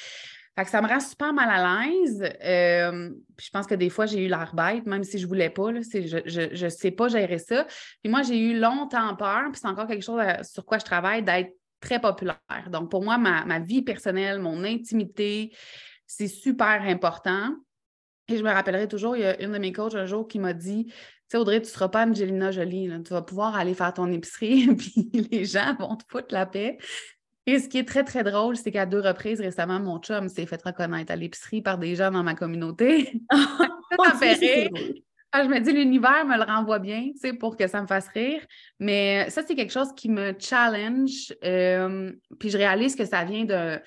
Fait 0.57 0.65
que 0.65 0.71
ça 0.71 0.81
me 0.81 0.89
rend 0.89 0.99
super 0.99 1.35
mal 1.35 1.51
à 1.51 1.85
l'aise. 1.85 2.23
Euh, 2.43 3.11
je 3.39 3.51
pense 3.51 3.67
que 3.67 3.75
des 3.75 3.91
fois, 3.91 4.07
j'ai 4.07 4.25
eu 4.25 4.29
l'air 4.29 4.55
bête, 4.55 4.87
même 4.87 5.05
si 5.05 5.19
je 5.19 5.25
ne 5.25 5.29
voulais 5.29 5.51
pas. 5.51 5.71
Là, 5.73 5.81
je 5.83 6.65
ne 6.65 6.69
sais 6.71 6.91
pas 6.91 7.09
gérer 7.09 7.39
ça. 7.39 7.67
Puis 8.03 8.11
moi, 8.11 8.23
j'ai 8.23 8.39
eu 8.39 8.59
longtemps 8.59 9.15
peur, 9.15 9.43
puis 9.53 9.61
c'est 9.61 9.69
encore 9.69 9.87
quelque 9.87 10.05
chose 10.05 10.23
sur 10.43 10.65
quoi 10.65 10.79
je 10.79 10.87
travaille, 10.87 11.23
d'être 11.23 11.53
très 11.81 12.01
populaire. 12.01 12.41
Donc, 12.71 12.91
pour 12.91 13.03
moi, 13.03 13.19
ma, 13.19 13.59
vie 13.59 13.83
personnelle, 13.83 14.39
mon 14.39 14.65
intimité, 14.65 15.55
c'est 16.07 16.29
super 16.29 16.83
important. 16.83 17.55
Et 18.29 18.37
je 18.37 18.45
me 18.45 18.51
rappellerai 18.51 18.87
toujours, 18.87 19.17
il 19.17 19.23
y 19.23 19.27
a 19.27 19.41
une 19.43 19.53
de 19.53 19.59
mes 19.59 19.73
coachs 19.73 19.95
un 19.95 20.07
jour 20.07 20.29
qui 20.29 20.39
m'a 20.39 20.53
dit 20.53 20.87
Tu 20.87 20.95
sais, 21.29 21.37
Audrey, 21.39 21.61
tu 21.61 21.67
ne 21.67 21.73
seras 21.73 21.89
pas 21.89 22.07
Angelina 22.07 22.51
Jolie. 22.53 22.89
Tu 23.05 23.13
vas 23.13 23.23
pouvoir 23.23 23.57
aller 23.57 23.75
faire 23.75 23.93
ton 23.93 24.11
épicerie, 24.11 24.67
puis 24.77 25.11
les 25.31 25.45
gens 25.45 25.75
vont 25.79 25.97
te 25.97 26.05
foutre 26.09 26.33
la 26.33 26.47
paix. 26.47 26.79
Et 27.47 27.59
ce 27.59 27.69
qui 27.69 27.79
est 27.79 27.89
très, 27.89 28.05
très 28.05 28.23
drôle, 28.23 28.57
c'est 28.57 28.71
qu'à 28.71 28.87
deux 28.87 29.01
reprises 29.01 29.41
récemment, 29.41 29.81
mon 29.81 29.99
chum 29.99 30.29
s'est 30.29 30.47
fait 30.47 30.63
reconnaître 30.63 31.11
à 31.11 31.17
l'épicerie 31.17 31.63
par 31.63 31.79
des 31.79 31.97
gens 31.97 32.11
dans 32.11 32.23
ma 32.23 32.35
communauté. 32.35 33.21
ça 33.31 34.15
fait 34.15 34.71
ah, 34.73 34.79
je 35.35 35.49
me 35.49 35.61
dis, 35.61 35.73
l'univers 35.73 36.27
me 36.27 36.37
le 36.37 36.43
renvoie 36.43 36.79
bien, 36.79 37.11
tu 37.13 37.19
sais, 37.19 37.33
pour 37.33 37.57
que 37.57 37.67
ça 37.67 37.81
me 37.81 37.87
fasse 37.87 38.09
rire. 38.09 38.45
Mais 38.79 39.29
ça, 39.31 39.43
c'est 39.47 39.55
quelque 39.55 39.73
chose 39.73 39.93
qui 39.97 40.09
me 40.09 40.35
challenge. 40.39 41.33
Euh, 41.45 42.13
puis 42.39 42.51
je 42.51 42.59
réalise 42.59 42.97
que 42.97 43.05
ça 43.05 43.25
vient 43.25 43.45
de. 43.45 43.81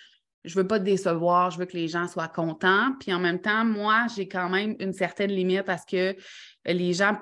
Je 0.46 0.56
veux 0.56 0.68
pas 0.68 0.80
décevoir, 0.80 1.52
je 1.52 1.58
veux 1.58 1.66
que 1.66 1.78
les 1.78 1.88
gens 1.88 2.08
soient 2.08 2.28
contents. 2.28 2.94
Puis 3.00 3.14
en 3.14 3.20
même 3.20 3.40
temps, 3.40 3.64
moi, 3.64 4.08
j'ai 4.16 4.28
quand 4.28 4.50
même 4.50 4.76
une 4.80 4.92
certaine 4.92 5.32
limite 5.32 5.70
à 5.70 5.78
ce 5.78 5.86
que 5.86 6.20
les 6.66 6.94
gens 6.94 7.18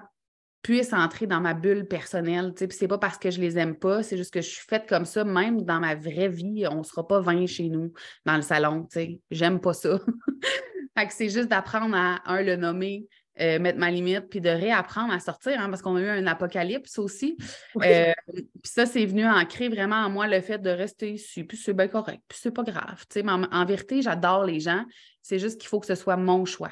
puissent 0.64 0.94
entrer 0.94 1.28
dans 1.28 1.40
ma 1.40 1.54
bulle 1.54 1.88
personnelle. 1.88 2.54
Puis 2.56 2.68
c'est 2.72 2.88
pas 2.88 2.98
parce 2.98 3.18
que 3.18 3.32
je 3.32 3.40
les 3.40 3.58
aime 3.58 3.76
pas, 3.76 4.04
c'est 4.04 4.18
juste 4.18 4.34
que 4.34 4.42
je 4.42 4.50
suis 4.50 4.66
faite 4.68 4.88
comme 4.88 5.06
ça, 5.06 5.24
même 5.24 5.64
dans 5.64 5.80
ma 5.80 5.96
vraie 5.96 6.30
vie, 6.30 6.66
on 6.70 6.84
sera 6.84 7.08
pas 7.08 7.20
20 7.20 7.48
chez 7.48 7.70
nous 7.70 7.94
dans 8.26 8.36
le 8.36 8.42
salon. 8.42 8.88
J'aime 9.30 9.60
pas 9.60 9.74
ça. 9.74 10.00
c'est 11.10 11.30
juste 11.30 11.50
d'apprendre 11.50 11.96
à, 11.96 12.22
un, 12.26 12.44
le 12.44 12.56
nommer, 12.56 13.08
euh, 13.42 13.60
mettre 13.60 13.80
ma 13.80 13.92
limite, 13.92 14.30
puis 14.30 14.42
de 14.42 14.50
réapprendre 14.50 15.14
à 15.14 15.20
sortir, 15.20 15.60
hein, 15.60 15.70
parce 15.70 15.82
qu'on 15.82 15.96
a 15.96 16.02
eu 16.02 16.10
un 16.10 16.28
apocalypse 16.28 17.00
aussi. 17.00 17.38
Euh, 17.82 18.12
puis 18.34 18.46
ça, 18.64 18.86
c'est 18.86 19.06
venu 19.06 19.26
ancrer 19.28 19.70
vraiment 19.70 19.98
en 19.98 20.10
moi 20.10 20.28
le 20.28 20.42
fait 20.42 20.60
de 20.60 20.70
rester 20.70 21.14
ici, 21.14 21.44
puis 21.44 21.58
c'est 21.58 21.74
bien 21.74 21.88
correct, 21.88 22.22
puis 22.28 22.40
c'est 22.42 22.52
pas 22.52 22.64
grave. 22.64 23.04
En, 23.28 23.44
en 23.44 23.66
vérité, 23.66 24.02
j'adore 24.02 24.46
les 24.46 24.60
gens, 24.60 24.86
c'est 25.22 25.40
juste 25.40 25.60
qu'il 25.60 25.68
faut 25.68 25.80
que 25.80 25.88
ce 25.88 25.96
soit 25.96 26.18
mon 26.18 26.46
choix. 26.46 26.72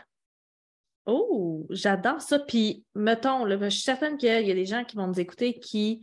Oh, 1.05 1.65
j'adore 1.71 2.21
ça. 2.21 2.37
Puis, 2.37 2.85
mettons, 2.93 3.45
là, 3.45 3.57
je 3.61 3.69
suis 3.69 3.81
certaine 3.81 4.17
qu'il 4.17 4.29
y 4.29 4.51
a 4.51 4.53
des 4.53 4.65
gens 4.65 4.83
qui 4.83 4.95
vont 4.95 5.07
nous 5.07 5.19
écouter 5.19 5.59
qui, 5.59 6.01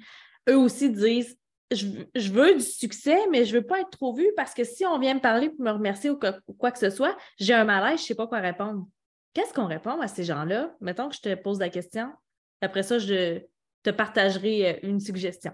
eux 0.48 0.58
aussi, 0.58 0.90
disent 0.90 1.38
je, 1.70 2.32
veux 2.32 2.54
du 2.54 2.62
succès, 2.62 3.18
mais 3.30 3.44
je 3.44 3.54
ne 3.54 3.60
veux 3.60 3.66
pas 3.66 3.80
être 3.80 3.90
trop 3.90 4.14
vue 4.14 4.30
parce 4.36 4.54
que 4.54 4.64
si 4.64 4.86
on 4.86 4.98
vient 4.98 5.14
me 5.14 5.20
parler 5.20 5.50
pour 5.50 5.64
me 5.64 5.70
remercier 5.70 6.10
ou, 6.10 6.18
quoi 6.58 6.70
que 6.70 6.78
ce 6.78 6.90
soit, 6.90 7.16
j'ai 7.38 7.54
un 7.54 7.64
malaise, 7.64 7.98
je 7.98 8.04
ne 8.04 8.06
sais 8.06 8.14
pas 8.14 8.26
quoi 8.26 8.38
répondre. 8.38 8.86
Qu'est-ce 9.36 9.52
qu'on 9.52 9.66
répond 9.66 10.00
à 10.00 10.08
ces 10.08 10.24
gens-là? 10.24 10.74
Mettons 10.80 11.10
que 11.10 11.14
je 11.14 11.20
te 11.20 11.34
pose 11.34 11.60
la 11.60 11.68
question. 11.68 12.10
Après 12.62 12.82
ça, 12.82 12.98
je 12.98 13.40
te 13.82 13.90
partagerai 13.90 14.66
euh, 14.66 14.78
une 14.82 14.98
suggestion. 14.98 15.52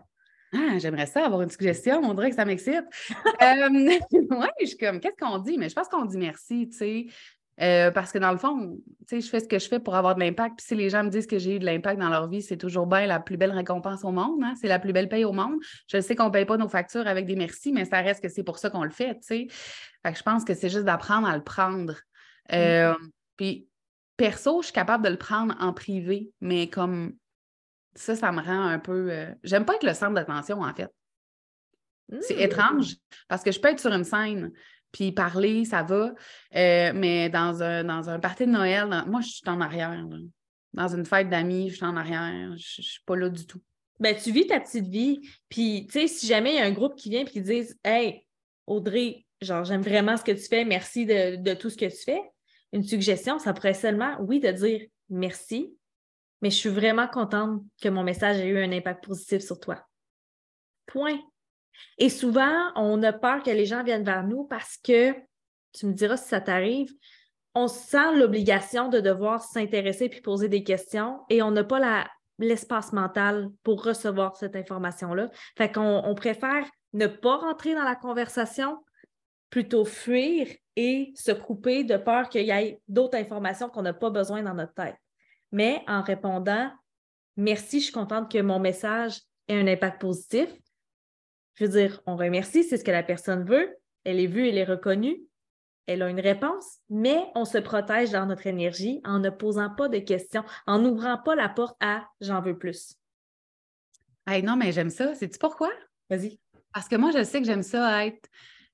Ah, 0.55 0.79
j'aimerais 0.79 1.07
ça 1.07 1.27
avoir 1.27 1.43
une 1.43 1.51
suggestion. 1.51 2.01
On 2.05 2.15
dirait 2.15 2.31
que 2.31 2.37
ça 2.37 2.45
m'excite. 2.45 2.85
euh, 3.43 3.69
oui, 4.13 4.47
je 4.61 4.67
suis 4.67 4.77
comme, 4.77 5.01
qu'est-ce 5.01 5.17
qu'on 5.19 5.39
dit? 5.39 5.59
Mais 5.59 5.69
je 5.69 5.75
pense 5.75 5.89
qu'on 5.89 6.05
dit 6.05 6.17
merci, 6.17 6.69
tu 6.69 6.77
sais. 6.77 7.07
Euh, 7.61 7.91
parce 7.91 8.13
que 8.13 8.19
dans 8.19 8.31
le 8.31 8.39
fond, 8.39 8.79
tu 9.09 9.17
sais, 9.17 9.21
je 9.21 9.29
fais 9.29 9.41
ce 9.41 9.49
que 9.49 9.59
je 9.59 9.67
fais 9.67 9.81
pour 9.81 9.97
avoir 9.97 10.15
de 10.15 10.21
l'impact. 10.21 10.59
Puis 10.59 10.67
si 10.69 10.75
les 10.77 10.89
gens 10.89 11.03
me 11.03 11.11
disent 11.11 11.27
que 11.27 11.41
j'ai 11.41 11.57
eu 11.57 11.59
de 11.59 11.67
l'impact 11.67 12.01
dans 12.01 12.09
leur 12.09 12.29
vie, 12.29 12.41
c'est 12.41 12.57
toujours 12.57 12.87
bien 12.87 13.07
la 13.07 13.19
plus 13.19 13.37
belle 13.37 13.51
récompense 13.51 14.05
au 14.05 14.13
monde. 14.13 14.45
Hein. 14.45 14.55
C'est 14.61 14.69
la 14.69 14.79
plus 14.79 14.93
belle 14.93 15.09
paye 15.09 15.25
au 15.25 15.33
monde. 15.33 15.57
Je 15.89 16.01
sais 16.01 16.15
qu'on 16.15 16.27
ne 16.27 16.31
paye 16.31 16.45
pas 16.45 16.57
nos 16.57 16.69
factures 16.69 17.09
avec 17.09 17.27
des 17.27 17.35
merci, 17.35 17.73
mais 17.73 17.85
ça 17.85 18.01
reste 18.01 18.23
que 18.23 18.29
c'est 18.29 18.45
pour 18.45 18.59
ça 18.59 18.71
qu'on 18.71 18.85
le 18.85 18.91
fait, 18.91 19.17
tu 19.17 19.23
sais. 19.23 19.47
Fait 20.07 20.13
que 20.13 20.19
je 20.19 20.23
pense 20.23 20.45
que 20.45 20.55
c'est 20.55 20.69
juste 20.69 20.85
d'apprendre 20.85 21.27
à 21.27 21.37
le 21.37 21.43
prendre. 21.43 21.97
Euh, 22.53 22.95
puis 23.37 23.67
perso, 24.23 24.63
je 24.63 24.67
suis 24.67 24.73
capable 24.73 25.05
de 25.05 25.09
le 25.11 25.17
prendre 25.17 25.57
en 25.59 25.73
privé, 25.73 26.31
mais 26.41 26.71
comme 26.71 27.17
ça, 27.97 28.15
ça 28.15 28.31
me 28.31 28.41
rend 28.41 28.67
un 28.67 28.79
peu. 28.79 29.11
Euh, 29.11 29.35
j'aime 29.43 29.65
pas 29.65 29.75
être 29.75 29.83
le 29.83 29.95
centre 29.95 30.15
d'attention, 30.15 30.61
en 30.61 30.73
fait. 30.73 30.89
C'est 32.21 32.37
mmh. 32.37 32.41
étrange 32.41 32.97
parce 33.27 33.43
que 33.43 33.51
je 33.51 33.59
peux 33.59 33.69
être 33.69 33.81
sur 33.81 33.93
une 33.93 34.05
scène 34.05 34.53
puis 34.93 35.11
parler, 35.11 35.65
ça 35.65 35.83
va, 35.83 36.15
euh, 36.55 36.93
mais 36.95 37.31
dans 37.31 37.63
un, 37.65 37.83
dans 37.83 38.11
un 38.11 38.21
party 38.21 38.47
de 38.47 38.53
Noël, 38.53 38.87
moi, 39.09 39.23
je 39.23 39.29
suis 39.29 39.49
en 39.49 39.61
arrière. 39.61 40.07
Dans 40.75 40.89
une 40.89 41.05
fête 41.05 41.29
d'amis, 41.29 41.71
je 41.71 41.77
suis 41.77 41.85
en 41.85 41.97
arrière. 41.97 42.51
Je 42.57 42.81
ne 42.81 42.85
suis 42.85 43.03
pas 43.05 43.17
là 43.17 43.29
du 43.29 43.45
tout. 43.45 43.61
Ben, 43.99 44.15
tu 44.15 44.31
vis 44.31 44.47
ta 44.47 44.61
petite 44.61 44.87
vie. 44.87 45.21
Puis, 45.49 45.89
tu 45.91 46.01
sais, 46.01 46.07
si 46.07 46.27
jamais 46.27 46.53
il 46.53 46.59
y 46.59 46.61
a 46.61 46.67
un 46.67 46.73
groupe 46.73 46.95
qui 46.95 47.11
vient 47.11 47.23
et 47.23 47.25
qui 47.25 47.41
dit 47.41 47.65
Hey, 47.83 48.25
Audrey, 48.67 49.25
genre, 49.41 49.65
j'aime 49.65 49.83
vraiment 49.83 50.17
ce 50.17 50.23
que 50.23 50.33
tu 50.33 50.47
fais, 50.47 50.65
merci 50.65 51.07
de, 51.07 51.37
de 51.37 51.55
tout 51.55 51.71
ce 51.71 51.77
que 51.77 51.87
tu 51.87 52.05
fais 52.05 52.23
une 52.73 52.83
suggestion, 52.83 53.39
ça 53.39 53.53
pourrait 53.53 53.75
seulement, 53.75 54.17
oui, 54.21 54.41
de 54.41 54.51
dire 54.51 54.87
merci, 55.09 55.77
mais 56.41 56.51
je 56.51 56.57
suis 56.57 56.71
vraiment 56.71 57.07
contente 57.07 57.63
que 57.81 57.89
mon 57.89 58.03
message 58.03 58.39
ait 58.39 58.49
eu 58.49 58.59
un 58.59 58.73
impact 58.73 59.05
positif 59.05 59.43
sur 59.43 59.61
toi. 59.61 59.87
Point. 60.87 61.19
Et 61.99 62.09
souvent, 62.09 62.73
on 62.75 63.03
a 63.03 63.13
peur 63.13 63.43
que 63.43 63.51
les 63.51 63.67
gens 63.67 63.85
viennent 63.85 64.05
vers 64.05 64.27
nous 64.27 64.45
parce 64.45 64.77
que, 64.77 65.13
tu 65.73 65.87
me 65.87 65.93
diras 65.93 66.17
si 66.17 66.29
ça 66.29 66.41
t'arrive, 66.41 66.93
on 67.55 67.69
sent 67.69 68.17
l'obligation 68.17 68.89
de 68.89 69.01
devoir 69.01 69.43
s'intéresser 69.43 70.09
puis 70.09 70.21
poser 70.21 70.49
des 70.49 70.65
questions 70.65 71.21
et 71.29 71.43
on 71.43 71.51
n'a 71.51 71.65
pas 71.65 72.09
l'espace 72.39 72.93
mental 72.93 73.51
pour 73.63 73.85
recevoir 73.85 74.37
cette 74.37 74.57
information-là. 74.57 75.31
Fait 75.57 75.71
qu'on 75.71 76.03
on 76.05 76.15
préfère 76.15 76.67
ne 76.95 77.07
pas 77.07 77.37
rentrer 77.37 77.75
dans 77.75 77.85
la 77.85 77.95
conversation, 77.95 78.79
plutôt 79.51 79.85
fuir 79.85 80.49
et 80.77 81.13
se 81.15 81.33
couper 81.33 81.85
de 81.85 81.97
peur 81.97 82.29
qu'il 82.29 82.47
y 82.47 82.51
ait 82.51 82.81
d'autres 82.89 83.19
informations 83.19 83.69
qu'on 83.69 83.83
n'a 83.83 83.93
pas 83.93 84.11
besoin 84.11 84.43
dans 84.43 84.55
notre 84.55 84.75
tête. 84.75 84.97
Mais 85.51 85.83
en 85.87 86.03
répondant, 86.03 86.71
merci, 87.37 87.81
je 87.81 87.85
suis 87.85 87.93
contente 87.93 88.31
que 88.31 88.41
mon 88.41 88.59
message 88.59 89.21
ait 89.49 89.59
un 89.59 89.67
impact 89.67 90.01
positif. 90.01 90.49
Je 91.55 91.65
veux 91.65 91.71
dire, 91.71 92.01
on 92.07 92.17
remercie, 92.17 92.65
c'est 92.65 92.79
ce 92.79 92.85
que 92.85 92.91
la 92.91 93.03
personne 93.03 93.45
veut. 93.45 93.77
Elle 94.05 94.19
est 94.19 94.27
vue, 94.27 94.49
elle 94.49 94.59
est 94.59 94.65
reconnue. 94.65 95.21
Elle 95.87 96.03
a 96.03 96.09
une 96.09 96.21
réponse, 96.21 96.79
mais 96.89 97.27
on 97.35 97.45
se 97.45 97.59
protège 97.59 98.11
dans 98.13 98.25
notre 98.25 98.47
énergie 98.47 99.01
en 99.05 99.19
ne 99.19 99.31
posant 99.31 99.69
pas 99.69 99.89
de 99.89 99.99
questions, 99.99 100.45
en 100.67 100.79
n'ouvrant 100.79 101.19
pas 101.19 101.35
la 101.35 101.49
porte 101.49 101.77
à 101.81 102.07
j'en 102.21 102.41
veux 102.41 102.57
plus. 102.57 102.95
Hey, 104.27 104.43
non, 104.43 104.57
mais 104.57 104.71
j'aime 104.71 104.91
ça. 104.91 105.15
Sais-tu 105.15 105.39
pourquoi? 105.39 105.71
Vas-y. 106.09 106.39
Parce 106.73 106.89
que 106.89 106.97
moi, 106.97 107.11
je 107.11 107.25
sais 107.25 107.41
que 107.41 107.47
j'aime 107.47 107.65
ça 107.65 108.07
être 108.07 108.29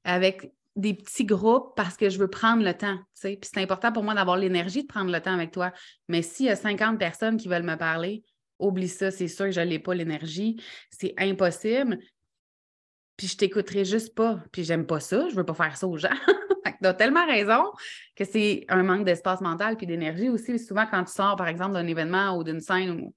avec 0.05 0.52
des 0.79 0.95
petits 0.95 1.25
groupes 1.25 1.75
parce 1.77 1.97
que 1.97 2.09
je 2.09 2.19
veux 2.19 2.29
prendre 2.29 2.63
le 2.63 2.73
temps. 2.73 2.97
C'est 3.13 3.41
important 3.57 3.93
pour 3.93 4.05
moi 4.05 4.15
d'avoir 4.15 4.37
l'énergie 4.37 4.83
de 4.83 4.87
prendre 4.87 5.11
le 5.11 5.21
temps 5.21 5.35
avec 5.35 5.51
toi. 5.51 5.73
Mais 6.09 6.23
s'il 6.23 6.47
y 6.47 6.51
a 6.51 6.57
50 6.57 6.99
personnes 6.99 7.37
qui 7.37 7.49
veulent 7.49 7.65
me 7.65 7.77
parler, 7.77 8.23
oublie 8.61 8.89
ça, 8.89 9.11
c'est 9.11 9.27
sûr 9.27 9.47
que 9.47 9.51
je 9.51 9.61
n'ai 9.61 9.81
pas 9.81 9.95
l'énergie. 9.95 10.63
C'est 10.91 11.15
impossible. 11.19 11.99
Puis 13.17 13.27
je 13.27 13.37
t'écouterai 13.37 13.85
juste 13.85 14.15
pas. 14.15 14.41
Puis 14.53 14.63
j'aime 14.63 14.87
pas 14.87 15.01
ça. 15.01 15.29
Je 15.29 15.35
veux 15.35 15.45
pas 15.45 15.55
faire 15.55 15.77
ça 15.77 15.89
aux 15.89 15.97
gens. 15.97 16.09
tu 16.81 16.87
as 16.87 16.95
tellement 16.95 17.27
raison 17.27 17.65
que 18.15 18.25
c'est 18.25 18.65
un 18.69 18.85
manque 18.85 19.05
d'espace 19.05 19.41
mental 19.41 19.77
puis 19.77 19.87
d'énergie 19.89 20.29
aussi. 20.29 20.61
Souvent, 20.61 20.87
quand 20.87 21.03
tu 21.03 21.13
sors, 21.13 21.35
par 21.35 21.49
exemple, 21.49 21.73
d'un 21.73 21.89
événement 21.89 22.37
ou 22.37 22.45
d'une 22.45 22.61
scène 22.61 23.01
où, 23.01 23.15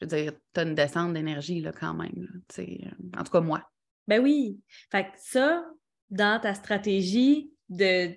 je 0.00 0.06
veux 0.06 0.16
dire, 0.16 0.32
tu 0.54 0.60
as 0.60 0.62
une 0.62 0.76
descente 0.76 1.12
d'énergie 1.12 1.66
quand 1.80 1.94
même. 1.94 2.28
en 3.18 3.24
tout 3.24 3.32
cas, 3.32 3.40
moi. 3.40 3.68
Ben 4.06 4.22
oui. 4.22 4.60
Fait 4.92 5.04
que 5.04 5.10
ça, 5.16 5.64
dans 6.10 6.40
ta 6.40 6.54
stratégie 6.54 7.52
de, 7.68 8.14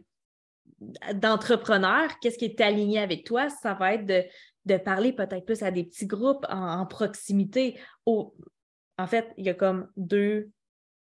d'entrepreneur, 1.14 2.20
qu'est-ce 2.20 2.38
qui 2.38 2.46
est 2.46 2.62
aligné 2.62 3.00
avec 3.00 3.26
toi? 3.26 3.50
Ça 3.50 3.74
va 3.74 3.94
être 3.94 4.06
de, 4.06 4.78
parler 4.78 5.14
peut-être 5.14 5.46
plus 5.46 5.64
à 5.64 5.72
des 5.72 5.84
petits 5.84 6.08
groupes 6.08 6.46
en, 6.50 6.86
proximité. 6.86 7.80
en 8.06 9.08
fait, 9.08 9.32
il 9.38 9.46
y 9.46 9.50
a 9.50 9.54
comme 9.54 9.90
deux, 9.98 10.50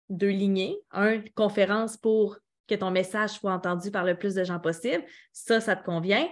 deux 0.09 0.31
lignées. 0.31 0.79
Un, 0.93 1.21
conférence 1.35 1.97
pour 1.97 2.39
que 2.69 2.75
ton 2.75 2.91
message 2.91 3.31
soit 3.31 3.53
entendu 3.53 3.91
par 3.91 4.05
le 4.05 4.17
plus 4.17 4.35
de 4.35 4.45
gens 4.45 4.59
possible. 4.59 5.05
Ça, 5.33 5.61
ça 5.61 5.77
te 5.77 5.85
convient. 5.85 6.27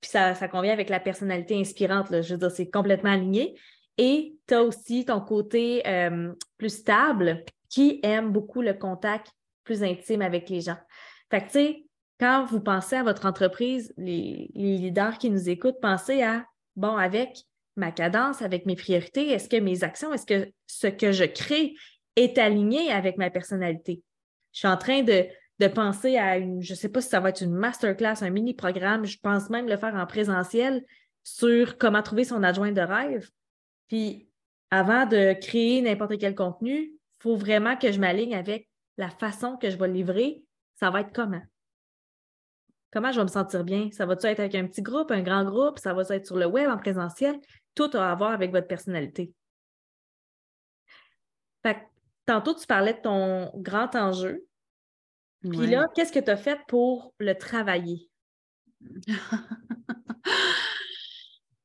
Puis 0.00 0.10
ça, 0.10 0.34
ça 0.34 0.48
convient 0.48 0.72
avec 0.72 0.88
la 0.88 1.00
personnalité 1.00 1.58
inspirante. 1.58 2.08
Je 2.10 2.34
veux 2.34 2.38
dire, 2.38 2.50
c'est 2.50 2.70
complètement 2.70 3.12
aligné. 3.12 3.58
Et 3.96 4.36
tu 4.46 4.54
as 4.54 4.62
aussi 4.62 5.04
ton 5.04 5.20
côté 5.20 5.86
euh, 5.86 6.32
plus 6.56 6.70
stable 6.70 7.44
qui 7.68 8.00
aime 8.02 8.32
beaucoup 8.32 8.62
le 8.62 8.74
contact 8.74 9.32
plus 9.68 9.82
intime 9.82 10.22
avec 10.22 10.48
les 10.48 10.62
gens. 10.62 10.78
Fait 11.30 11.42
que, 11.42 11.46
tu 11.46 11.52
sais, 11.52 11.84
quand 12.18 12.46
vous 12.46 12.60
pensez 12.60 12.96
à 12.96 13.02
votre 13.02 13.26
entreprise, 13.26 13.92
les, 13.98 14.50
leaders 14.54 15.18
qui 15.18 15.28
nous 15.28 15.50
écoutent, 15.50 15.80
pensez 15.80 16.22
à, 16.22 16.46
bon, 16.74 16.96
avec 16.96 17.44
ma 17.76 17.92
cadence, 17.92 18.40
avec 18.40 18.64
mes 18.64 18.76
priorités, 18.76 19.28
est-ce 19.28 19.48
que 19.48 19.58
mes 19.58 19.84
actions, 19.84 20.12
est-ce 20.12 20.26
que 20.26 20.50
ce 20.66 20.86
que 20.86 21.12
je 21.12 21.24
crée 21.24 21.74
est 22.16 22.38
aligné 22.38 22.90
avec 22.90 23.18
ma 23.18 23.28
personnalité? 23.28 24.02
Je 24.52 24.60
suis 24.60 24.68
en 24.68 24.78
train 24.78 25.02
de, 25.02 25.26
penser 25.74 26.16
à 26.16 26.38
une, 26.38 26.62
je 26.62 26.72
ne 26.72 26.76
sais 26.76 26.88
pas 26.88 27.02
si 27.02 27.08
ça 27.10 27.20
va 27.20 27.28
être 27.28 27.42
une 27.42 27.54
masterclass, 27.54 28.22
un 28.22 28.30
mini-programme, 28.30 29.04
je 29.04 29.18
pense 29.22 29.50
même 29.50 29.68
le 29.68 29.76
faire 29.76 29.94
en 29.94 30.06
présentiel 30.06 30.82
sur 31.24 31.76
comment 31.76 32.02
trouver 32.02 32.24
son 32.24 32.42
adjoint 32.42 32.72
de 32.72 32.80
rêve. 32.80 33.28
Puis 33.88 34.28
avant 34.70 35.04
de 35.04 35.34
créer 35.34 35.82
n'importe 35.82 36.18
quel 36.18 36.34
contenu, 36.34 36.92
il 37.18 37.22
faut 37.22 37.36
vraiment 37.36 37.76
que 37.76 37.92
je 37.92 38.00
m'aligne 38.00 38.34
avec 38.34 38.67
la 38.98 39.08
façon 39.08 39.56
que 39.56 39.70
je 39.70 39.78
vais 39.78 39.88
livrer, 39.88 40.42
ça 40.74 40.90
va 40.90 41.00
être 41.00 41.14
comment? 41.14 41.42
Comment 42.90 43.12
je 43.12 43.18
vais 43.18 43.24
me 43.24 43.30
sentir 43.30 43.64
bien? 43.64 43.90
Ça 43.92 44.06
va-tu 44.06 44.26
être 44.26 44.40
avec 44.40 44.54
un 44.54 44.66
petit 44.66 44.82
groupe, 44.82 45.10
un 45.10 45.22
grand 45.22 45.44
groupe? 45.44 45.78
Ça 45.78 45.94
va 45.94 46.02
être 46.10 46.26
sur 46.26 46.36
le 46.36 46.46
web, 46.46 46.68
en 46.68 46.78
présentiel? 46.78 47.38
Tout 47.74 47.90
a 47.94 48.10
à 48.10 48.14
voir 48.14 48.32
avec 48.32 48.50
votre 48.50 48.66
personnalité. 48.66 49.32
tantôt, 52.26 52.54
tu 52.54 52.66
parlais 52.66 52.92
de 52.92 53.00
ton 53.00 53.50
grand 53.54 53.94
enjeu. 53.94 54.44
Puis 55.48 55.66
là, 55.66 55.86
qu'est-ce 55.94 56.12
que 56.12 56.18
tu 56.18 56.30
as 56.30 56.36
fait 56.36 56.60
pour 56.66 57.14
le 57.18 57.34
travailler? 57.34 58.10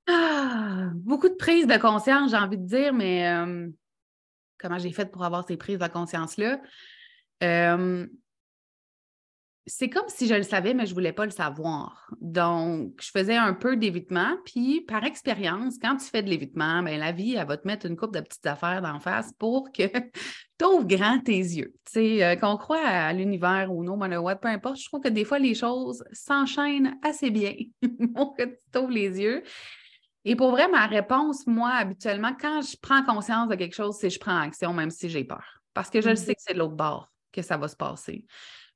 Ah, 0.08 0.92
beaucoup 0.96 1.30
de 1.30 1.36
prises 1.36 1.68
de 1.68 1.78
conscience, 1.78 2.32
j'ai 2.32 2.38
envie 2.38 2.58
de 2.58 2.66
dire, 2.66 2.94
mais 2.94 3.28
euh, 3.28 3.70
comment 4.58 4.78
j'ai 4.78 4.92
fait 4.92 5.12
pour 5.12 5.24
avoir 5.24 5.46
ces 5.46 5.58
prises 5.58 5.80
de 5.80 5.88
conscience-là? 5.88 6.62
C'est 9.66 9.90
comme 9.90 10.08
si 10.08 10.28
je 10.28 10.36
le 10.36 10.44
savais, 10.44 10.74
mais 10.74 10.86
je 10.86 10.92
ne 10.92 10.96
voulais 10.96 11.14
pas 11.14 11.24
le 11.24 11.32
savoir. 11.32 12.10
Donc, 12.20 12.96
je 13.02 13.10
faisais 13.12 13.38
un 13.38 13.54
peu 13.54 13.78
d'évitement. 13.78 14.36
Puis, 14.46 14.82
par 14.82 15.06
expérience, 15.06 15.78
quand 15.82 15.96
tu 15.96 16.06
fais 16.06 16.22
de 16.22 16.30
l'évitement, 16.30 16.84
ben, 16.84 17.00
la 17.00 17.14
vie, 17.14 17.36
elle 17.36 17.48
va 17.48 17.56
te 17.56 17.66
mettre 17.66 17.86
une 17.86 17.96
coupe 17.96 18.14
de 18.14 18.20
petites 18.20 18.46
affaires 18.46 18.82
d'en 18.82 19.00
face 19.00 19.32
pour 19.40 19.72
que 19.72 19.84
tu 20.60 20.66
ouvres 20.66 20.86
grand 20.86 21.20
tes 21.20 21.38
yeux. 21.38 21.74
Tu 21.86 21.94
sais, 21.94 22.24
euh, 22.24 22.36
qu'on 22.36 22.58
croit 22.58 22.86
à 22.86 23.14
l'univers 23.14 23.72
ou 23.72 23.84
non, 23.84 23.98
what, 23.98 24.36
peu 24.36 24.50
importe, 24.50 24.78
je 24.78 24.86
trouve 24.86 25.02
que 25.02 25.10
des 25.10 25.24
fois, 25.24 25.40
les 25.40 25.56
choses 25.56 26.04
s'enchaînent 26.12 26.98
assez 27.02 27.32
bien 27.32 27.56
pour 28.16 28.36
que 28.36 28.44
tu 28.44 28.58
t'ouvres 28.72 28.92
les 28.92 29.22
yeux. 29.22 29.44
Et 30.26 30.36
pour 30.36 30.52
vrai, 30.52 30.68
ma 30.68 30.88
réponse, 30.88 31.48
moi, 31.48 31.72
habituellement, 31.72 32.34
quand 32.40 32.62
je 32.62 32.76
prends 32.82 33.04
conscience 33.04 33.48
de 33.48 33.56
quelque 33.56 33.76
chose, 33.76 33.96
c'est 34.00 34.10
je 34.10 34.20
prends 34.20 34.40
action, 34.40 34.74
même 34.74 34.90
si 34.90 35.08
j'ai 35.08 35.24
peur. 35.24 35.62
Parce 35.74 35.90
que 35.90 36.02
je 36.02 36.10
le 36.10 36.16
mm-hmm. 36.16 36.18
sais 36.18 36.36
que 36.36 36.42
c'est 36.46 36.54
de 36.54 36.60
l'autre 36.60 36.76
bord 36.76 37.13
que 37.34 37.42
ça 37.42 37.58
va 37.58 37.68
se 37.68 37.76
passer. 37.76 38.26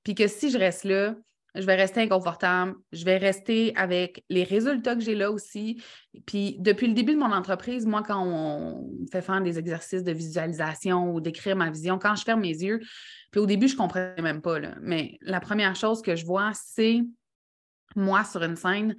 Puis 0.04 0.16
que 0.16 0.28
si 0.28 0.50
je 0.52 0.58
reste 0.58 0.84
là, 0.84 1.16
je 1.56 1.66
vais 1.66 1.76
rester 1.76 2.02
inconfortable, 2.02 2.76
je 2.92 3.04
vais 3.04 3.18
rester 3.18 3.76
avec 3.76 4.24
les 4.30 4.44
résultats 4.44 4.96
que 4.96 5.02
j'ai 5.02 5.16
là 5.16 5.32
aussi. 5.32 5.82
Puis 6.26 6.58
depuis 6.60 6.88
le 6.88 6.94
début 6.94 7.14
de 7.14 7.20
mon 7.20 7.32
entreprise, 7.32 7.86
moi, 7.86 8.04
quand 8.04 8.24
on 8.24 8.92
fait 9.12 9.22
faire 9.22 9.42
des 9.42 9.58
exercices 9.58 10.04
de 10.04 10.12
visualisation 10.12 11.14
ou 11.14 11.22
d'écrire 11.22 11.56
ma 11.56 11.72
vision, 11.72 11.98
quand 11.98 12.16
je 12.16 12.24
ferme 12.24 12.42
mes 12.42 12.50
yeux, 12.50 12.80
puis 13.32 13.42
au 13.42 13.46
début, 13.46 13.68
je 13.68 13.74
ne 13.74 13.80
comprenais 13.80 14.22
même 14.22 14.42
pas, 14.42 14.60
là, 14.60 14.76
mais 14.82 15.18
la 15.22 15.40
première 15.40 15.76
chose 15.76 16.02
que 16.02 16.16
je 16.16 16.26
vois, 16.26 16.52
c'est 16.54 17.02
moi 17.96 18.24
sur 18.24 18.44
une 18.44 18.56
scène, 18.56 18.96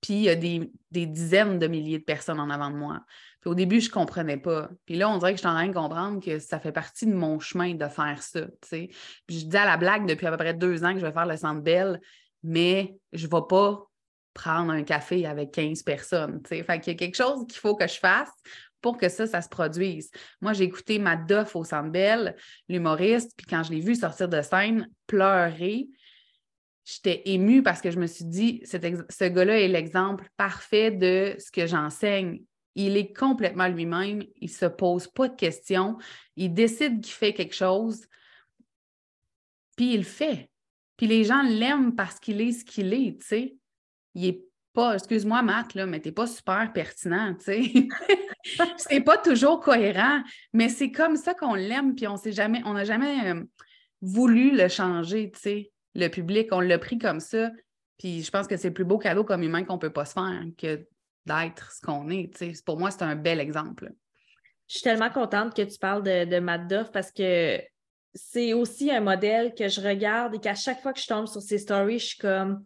puis 0.00 0.14
il 0.14 0.22
y 0.22 0.28
a 0.28 0.34
des, 0.34 0.70
dizaines 0.90 1.58
de 1.58 1.66
milliers 1.68 1.98
de 1.98 2.04
personnes 2.04 2.40
en 2.40 2.50
avant 2.50 2.70
de 2.70 2.76
moi. 2.76 3.00
Puis 3.42 3.50
au 3.50 3.54
début, 3.54 3.80
je 3.80 3.88
ne 3.88 3.92
comprenais 3.92 4.38
pas. 4.38 4.70
Puis 4.86 4.94
là, 4.94 5.10
on 5.10 5.18
dirait 5.18 5.32
que 5.32 5.36
je 5.36 5.42
suis 5.42 5.48
en 5.48 5.54
train 5.54 5.66
de 5.66 5.74
comprendre 5.74 6.24
que 6.24 6.38
ça 6.38 6.60
fait 6.60 6.72
partie 6.72 7.06
de 7.06 7.12
mon 7.12 7.40
chemin 7.40 7.74
de 7.74 7.88
faire 7.88 8.22
ça. 8.22 8.46
Puis 8.70 8.88
je 9.28 9.46
dis 9.46 9.56
à 9.56 9.66
la 9.66 9.76
blague 9.76 10.06
depuis 10.06 10.26
à 10.26 10.30
peu 10.30 10.36
près 10.36 10.54
deux 10.54 10.84
ans 10.84 10.94
que 10.94 11.00
je 11.00 11.04
vais 11.04 11.12
faire 11.12 11.26
le 11.26 11.36
centre 11.36 11.60
belle, 11.60 12.00
mais 12.44 12.94
je 13.12 13.26
ne 13.26 13.30
vais 13.30 13.42
pas 13.48 13.84
prendre 14.32 14.72
un 14.72 14.84
café 14.84 15.26
avec 15.26 15.50
15 15.50 15.82
personnes. 15.82 16.40
Fait 16.46 16.64
qu'il 16.80 16.92
y 16.92 16.96
a 16.96 16.98
quelque 16.98 17.16
chose 17.16 17.44
qu'il 17.48 17.58
faut 17.58 17.74
que 17.74 17.86
je 17.86 17.98
fasse 17.98 18.30
pour 18.80 18.96
que 18.96 19.08
ça, 19.08 19.26
ça 19.26 19.42
se 19.42 19.48
produise. 19.48 20.10
Moi, 20.40 20.52
j'ai 20.52 20.64
écouté 20.64 20.98
Madoff 20.98 21.54
au 21.56 21.64
Centre 21.64 21.90
Belle, 21.90 22.36
l'humoriste, 22.68 23.32
puis 23.36 23.46
quand 23.46 23.62
je 23.62 23.72
l'ai 23.72 23.80
vu 23.80 23.94
sortir 23.94 24.28
de 24.28 24.40
scène, 24.40 24.88
pleurer, 25.06 25.88
j'étais 26.84 27.22
émue 27.26 27.62
parce 27.62 27.80
que 27.80 27.90
je 27.90 27.98
me 27.98 28.06
suis 28.06 28.24
dit, 28.24 28.62
ce 28.64 29.28
gars-là 29.28 29.60
est 29.60 29.68
l'exemple 29.68 30.28
parfait 30.36 30.90
de 30.90 31.36
ce 31.38 31.50
que 31.50 31.66
j'enseigne. 31.66 32.40
Il 32.74 32.96
est 32.96 33.12
complètement 33.12 33.68
lui-même, 33.68 34.22
il 34.36 34.48
ne 34.48 34.54
se 34.54 34.66
pose 34.66 35.08
pas 35.08 35.28
de 35.28 35.36
questions, 35.36 35.98
il 36.36 36.54
décide 36.54 37.02
qu'il 37.02 37.12
fait 37.12 37.34
quelque 37.34 37.54
chose, 37.54 38.06
puis 39.76 39.94
il 39.94 39.98
le 39.98 40.02
fait. 40.04 40.50
Puis 40.96 41.06
les 41.06 41.24
gens 41.24 41.42
l'aiment 41.42 41.94
parce 41.94 42.18
qu'il 42.18 42.40
est 42.40 42.52
ce 42.52 42.64
qu'il 42.64 42.92
est, 42.92 43.20
tu 43.20 43.26
sais. 43.26 43.56
Il 44.14 44.26
est 44.26 44.44
pas, 44.72 44.94
excuse-moi, 44.94 45.42
Matt, 45.42 45.74
là, 45.74 45.86
mais 45.86 46.00
t'es 46.00 46.12
pas 46.12 46.26
super 46.26 46.72
pertinent, 46.72 47.34
tu 47.34 47.44
sais. 47.44 47.88
c'est 48.76 49.00
pas 49.00 49.18
toujours 49.18 49.60
cohérent, 49.60 50.22
mais 50.52 50.68
c'est 50.68 50.90
comme 50.90 51.16
ça 51.16 51.34
qu'on 51.34 51.54
l'aime, 51.54 51.94
puis 51.94 52.06
on 52.06 52.16
jamais, 52.26 52.62
on 52.64 52.72
n'a 52.72 52.84
jamais 52.84 53.32
euh, 53.32 53.42
voulu 54.00 54.56
le 54.56 54.68
changer, 54.68 55.30
tu 55.30 55.40
sais 55.40 55.72
le 55.94 56.08
public, 56.08 56.48
on 56.52 56.60
l'a 56.60 56.78
pris 56.78 56.98
comme 56.98 57.20
ça. 57.20 57.50
Puis 57.98 58.22
je 58.22 58.30
pense 58.30 58.46
que 58.46 58.56
c'est 58.56 58.68
le 58.68 58.74
plus 58.74 58.84
beau 58.84 58.98
cadeau 58.98 59.24
comme 59.24 59.42
humain 59.42 59.64
qu'on 59.64 59.74
ne 59.74 59.80
peut 59.80 59.92
pas 59.92 60.04
se 60.04 60.14
faire 60.14 60.42
que 60.58 60.86
d'être 61.26 61.72
ce 61.72 61.80
qu'on 61.80 62.08
est. 62.10 62.30
Pour 62.64 62.78
moi, 62.78 62.90
c'est 62.90 63.02
un 63.02 63.16
bel 63.16 63.40
exemple. 63.40 63.92
Je 64.68 64.74
suis 64.78 64.82
tellement 64.82 65.10
contente 65.10 65.54
que 65.54 65.62
tu 65.62 65.78
parles 65.78 66.02
de, 66.02 66.24
de 66.24 66.38
Matt 66.40 66.90
parce 66.92 67.10
que 67.12 67.60
c'est 68.14 68.52
aussi 68.52 68.90
un 68.90 69.00
modèle 69.00 69.54
que 69.54 69.68
je 69.68 69.80
regarde 69.80 70.34
et 70.34 70.38
qu'à 70.38 70.54
chaque 70.54 70.80
fois 70.80 70.92
que 70.92 71.00
je 71.00 71.06
tombe 71.06 71.26
sur 71.26 71.42
ses 71.42 71.58
stories, 71.58 71.98
je 71.98 72.06
suis 72.06 72.18
comme 72.18 72.64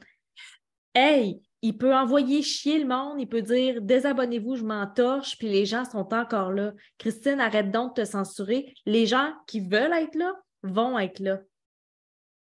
Hey, 0.94 1.40
il 1.62 1.76
peut 1.76 1.94
envoyer 1.94 2.42
chier 2.42 2.78
le 2.78 2.86
monde, 2.86 3.20
il 3.20 3.28
peut 3.28 3.42
dire 3.42 3.82
désabonnez-vous, 3.82 4.56
je 4.56 4.64
m'entorche, 4.64 5.36
puis 5.36 5.48
les 5.48 5.66
gens 5.66 5.84
sont 5.84 6.14
encore 6.14 6.52
là. 6.52 6.72
Christine, 6.98 7.40
arrête 7.40 7.70
donc 7.70 7.96
de 7.96 8.02
te 8.02 8.08
censurer. 8.08 8.72
Les 8.86 9.06
gens 9.06 9.32
qui 9.46 9.60
veulent 9.60 9.92
être 9.92 10.14
là 10.14 10.32
vont 10.62 10.98
être 10.98 11.20
là. 11.20 11.40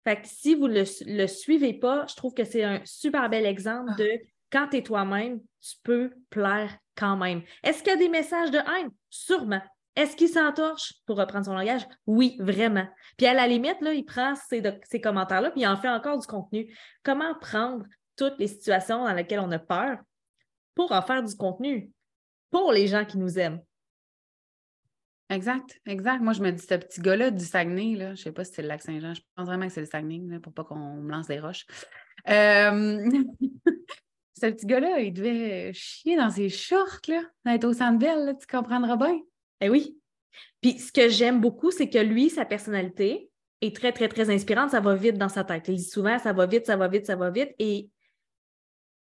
Fait 0.04 0.22
que 0.22 0.28
si 0.28 0.56
vous 0.56 0.68
ne 0.68 0.84
le, 1.06 1.28
suivez 1.28 1.74
pas, 1.74 2.06
je 2.08 2.16
trouve 2.16 2.34
que 2.34 2.46
c'est 2.46 2.64
un 2.64 2.82
super 2.86 3.30
bel 3.30 3.46
exemple 3.46 3.94
de 3.98 4.20
quand 4.52 4.70
tu 4.70 4.78
es 4.78 4.84
toi-même, 4.84 5.40
tu 5.62 5.76
peux 5.84 6.12
plaire 6.30 6.78
quand 6.96 7.18
même. 7.18 7.42
Est-ce 7.64 7.84
qu'il 7.84 7.94
y 7.94 7.96
a 7.96 8.00
des 8.00 8.10
messages 8.10 8.52
de 8.52 8.58
haine? 8.58 8.90
Sûrement. 9.10 9.62
Est-ce 9.96 10.16
qu'il 10.16 10.30
s'entorche? 10.30 10.94
Pour 11.06 11.18
reprendre 11.18 11.46
son 11.46 11.56
langage? 11.56 11.88
Oui, 12.06 12.38
vraiment. 12.40 12.88
Puis 13.18 13.26
à 13.26 13.34
la 13.34 13.48
limite, 13.48 13.82
là, 13.82 13.94
il 13.94 14.06
prend 14.06 14.36
ces, 14.36 14.62
commentaires-là, 15.02 15.52
puis 15.52 15.62
il 15.62 15.68
en 15.68 15.76
fait 15.76 15.90
encore 15.90 16.20
du 16.20 16.28
contenu. 16.28 16.76
Comment 17.04 17.34
prendre 17.36 17.86
toutes 18.16 18.38
les 18.38 18.48
situations 18.48 19.06
dans 19.06 19.14
lesquelles 19.14 19.40
on 19.40 19.52
a 19.52 19.60
peur 19.60 19.98
pour 20.76 20.92
en 20.92 21.02
faire 21.02 21.24
du 21.24 21.36
contenu 21.36 21.92
pour 22.52 22.72
les 22.72 22.88
gens 22.88 23.06
qui 23.06 23.18
nous 23.18 23.40
aiment? 23.40 23.62
Exact, 25.30 25.80
exact. 25.86 26.22
Moi, 26.22 26.34
je 26.34 26.42
me 26.42 26.52
dis, 26.52 26.64
ce 26.64 26.76
petit 26.76 27.02
gars-là 27.02 27.32
du 27.32 27.44
Saguenay, 27.44 27.96
là, 27.96 28.06
je 28.10 28.12
ne 28.12 28.16
sais 28.16 28.32
pas 28.32 28.46
si 28.46 28.54
c'est 28.54 28.62
le 28.62 28.70
lac 28.70 28.82
Saint-Jean, 28.82 29.14
je 29.14 29.22
pense 29.36 29.48
vraiment 29.48 29.68
que 29.68 29.74
c'est 29.74 29.82
le 29.82 29.88
Saguenay, 29.88 30.22
là, 30.28 30.40
pour 30.40 30.54
pas 30.54 30.64
qu'on 30.64 31.02
me 31.02 31.12
lance 31.12 31.28
des 31.28 31.40
roches. 31.40 31.66
Euh, 32.30 33.24
ce 34.40 34.48
petit 34.48 34.66
gars-là, 34.66 35.00
il 35.00 35.14
devait 35.14 35.72
chier 35.74 36.16
dans 36.16 36.30
ses 36.30 36.50
shorts, 36.50 37.02
là, 37.08 37.24
d'être 37.46 37.66
au 37.66 37.74
là, 37.74 38.34
tu 38.34 38.48
comprendras 38.48 38.96
bien. 38.96 39.20
Eh 39.62 39.70
oui. 39.70 39.98
Puis 40.62 40.80
ce 40.80 40.92
que 40.92 41.10
j'aime 41.10 41.42
beaucoup, 41.42 41.72
c'est 41.72 41.90
que 41.90 41.98
lui, 41.98 42.30
sa 42.30 42.46
personnalité 42.46 43.30
est 43.62 43.76
très, 43.76 43.92
très, 43.92 44.08
très 44.08 44.30
inspirante. 44.30 44.72
Ça 44.72 44.80
va 44.80 44.96
vite 44.96 45.18
dans 45.18 45.30
sa 45.30 45.44
tête. 45.44 45.68
Il 45.68 45.78
dit 45.78 45.84
souvent, 45.84 46.20
ça 46.20 46.34
va 46.34 46.46
vite, 46.46 46.66
ça 46.66 46.76
va 46.76 46.88
vite, 46.88 47.06
ça 47.06 47.16
va 47.16 47.30
vite. 47.32 47.54
Et 47.60 47.90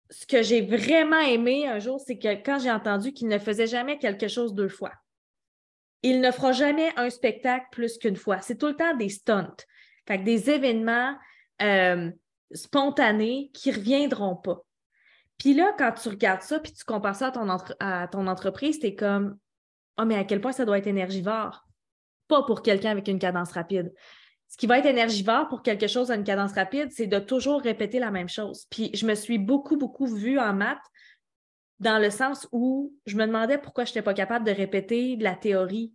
ce 0.09 0.25
que 0.25 0.41
j'ai 0.41 0.61
vraiment 0.61 1.19
aimé 1.19 1.67
un 1.67 1.79
jour, 1.79 1.99
c'est 1.99 2.17
que 2.17 2.33
quand 2.43 2.59
j'ai 2.59 2.71
entendu 2.71 3.11
qu'il 3.11 3.27
ne 3.27 3.39
faisait 3.39 3.67
jamais 3.67 3.97
quelque 3.97 4.27
chose 4.27 4.53
deux 4.53 4.69
fois 4.69 4.93
il 6.05 6.21
ne 6.21 6.29
fera 6.29 6.51
jamais 6.51 6.93
un 6.97 7.09
spectacle 7.09 7.65
plus 7.71 7.97
qu'une 7.97 8.15
fois. 8.15 8.39
C'est 8.39 8.59
tout 8.59 8.67
le 8.67 8.75
temps 8.75 8.95
des 8.95 9.09
stunts. 9.09 9.65
Fait 10.07 10.19
des 10.19 10.51
événements 10.51 11.17
euh, 11.63 12.11
spontanés 12.51 13.49
qui 13.55 13.71
ne 13.71 13.75
reviendront 13.75 14.35
pas. 14.35 14.61
Puis 15.37 15.53
là, 15.53 15.73
quand 15.77 15.91
tu 15.91 16.09
regardes 16.09 16.41
ça, 16.41 16.59
puis 16.59 16.71
tu 16.71 16.83
compares 16.85 17.15
ça 17.15 17.27
à 17.27 17.31
ton, 17.31 17.49
à 17.79 18.07
ton 18.07 18.27
entreprise, 18.27 18.79
tu 18.79 18.87
es 18.87 18.95
comme 18.95 19.37
Oh, 19.97 20.05
mais 20.05 20.15
à 20.15 20.23
quel 20.23 20.41
point 20.41 20.51
ça 20.51 20.65
doit 20.65 20.77
être 20.77 20.87
énergivore? 20.87 21.65
Pas 22.27 22.43
pour 22.43 22.61
quelqu'un 22.61 22.91
avec 22.91 23.07
une 23.07 23.19
cadence 23.19 23.51
rapide. 23.51 23.93
Ce 24.47 24.57
qui 24.57 24.67
va 24.67 24.79
être 24.79 24.85
énergivore 24.85 25.47
pour 25.47 25.63
quelque 25.63 25.87
chose 25.87 26.11
à 26.11 26.15
une 26.15 26.23
cadence 26.23 26.53
rapide, 26.53 26.91
c'est 26.91 27.07
de 27.07 27.19
toujours 27.19 27.61
répéter 27.61 27.99
la 27.99 28.11
même 28.11 28.29
chose. 28.29 28.65
Puis 28.69 28.91
je 28.93 29.05
me 29.05 29.15
suis 29.15 29.37
beaucoup, 29.37 29.77
beaucoup 29.77 30.05
vue 30.05 30.39
en 30.39 30.53
maths 30.53 30.77
dans 31.79 31.99
le 31.99 32.09
sens 32.09 32.47
où 32.51 32.93
je 33.05 33.17
me 33.17 33.25
demandais 33.25 33.57
pourquoi 33.57 33.83
je 33.83 33.91
n'étais 33.91 34.01
pas 34.01 34.13
capable 34.13 34.45
de 34.45 34.51
répéter 34.51 35.17
de 35.17 35.23
la 35.23 35.35
théorie. 35.35 35.93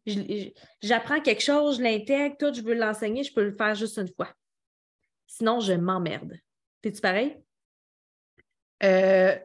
J'apprends 0.82 1.20
quelque 1.20 1.42
chose, 1.42 1.78
je 1.78 1.82
l'intègre, 1.82 2.36
tout, 2.38 2.52
je 2.52 2.62
veux 2.62 2.74
l'enseigner, 2.74 3.22
je 3.22 3.32
peux 3.32 3.44
le 3.44 3.56
faire 3.56 3.74
juste 3.74 3.98
une 3.98 4.12
fois. 4.14 4.28
Sinon, 5.26 5.60
je 5.60 5.72
m'emmerde. 5.72 6.34
T'es-tu 6.82 7.00
pareil? 7.00 7.36
Euh, 8.82 9.36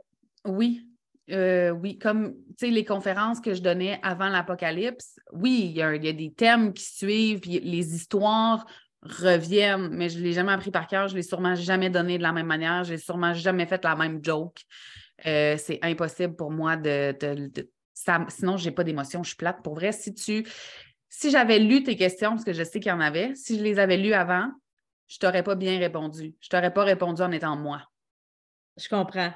oui. 0.46 0.82
Euh, 1.32 1.72
oui, 1.72 1.98
comme 1.98 2.36
les 2.62 2.86
conférences 2.86 3.40
que 3.40 3.56
je 3.56 3.62
donnais 3.62 4.00
avant 4.04 4.30
l'apocalypse, 4.30 5.20
oui, 5.34 5.72
il 5.72 5.78
y, 5.78 5.82
a 5.82 5.98
des 5.98 6.32
thèmes 6.32 6.72
qui 6.72 6.84
suivent, 6.84 7.40
puis 7.40 7.60
les 7.60 7.96
histoires 7.96 8.66
reviennent, 9.02 9.90
mais 9.90 10.10
je 10.10 10.20
ne 10.20 10.24
l'ai 10.24 10.34
jamais 10.34 10.52
appris 10.52 10.70
par 10.70 10.88
cœur, 10.88 11.08
je 11.08 11.14
ne 11.14 11.18
l'ai 11.18 11.24
sûrement 11.24 11.56
jamais 11.56 11.90
donné 11.90 12.18
de 12.18 12.24
la 12.24 12.32
même 12.32 12.46
manière, 12.46 12.84
je 12.84 12.92
n'ai 12.92 13.00
sûrement 13.00 13.34
jamais 13.34 13.66
fait 13.66 13.84
la 13.84 13.96
même 13.96 14.24
joke. 14.24 14.62
Euh, 15.26 15.56
c'est 15.58 15.80
impossible 15.82 16.36
pour 16.36 16.52
moi 16.52 16.76
de. 16.76 17.16
sinon, 18.30 18.58
je 18.58 18.66
n'ai 18.66 18.72
pas 18.72 18.84
d'émotion, 18.84 19.24
je 19.24 19.30
suis 19.30 19.38
plate. 19.38 19.64
Pour 19.64 19.76
vrai, 19.76 19.92
si 19.92 20.14
tu. 20.14 20.46
Si 21.10 21.32
j'avais 21.32 21.60
lu 21.60 21.82
tes 21.82 21.96
questions, 21.96 22.32
parce 22.32 22.44
que 22.44 22.54
je 22.54 22.64
sais 22.64 22.80
qu'il 22.80 22.90
y 22.90 22.94
en 22.94 23.00
avait, 23.00 23.34
si 23.36 23.58
je 23.58 23.64
les 23.64 23.80
avais 23.80 23.98
lues 23.98 24.14
avant, 24.14 24.52
je 25.08 25.18
t'aurais 25.18 25.44
pas 25.44 25.56
bien 25.56 25.80
répondu. 25.80 26.36
Je 26.42 26.50
t'aurais 26.50 26.74
pas 26.74 26.84
répondu 26.84 27.22
en 27.22 27.32
étant 27.32 27.56
moi. 27.56 27.82
Je 28.78 28.90
comprends. 28.90 29.32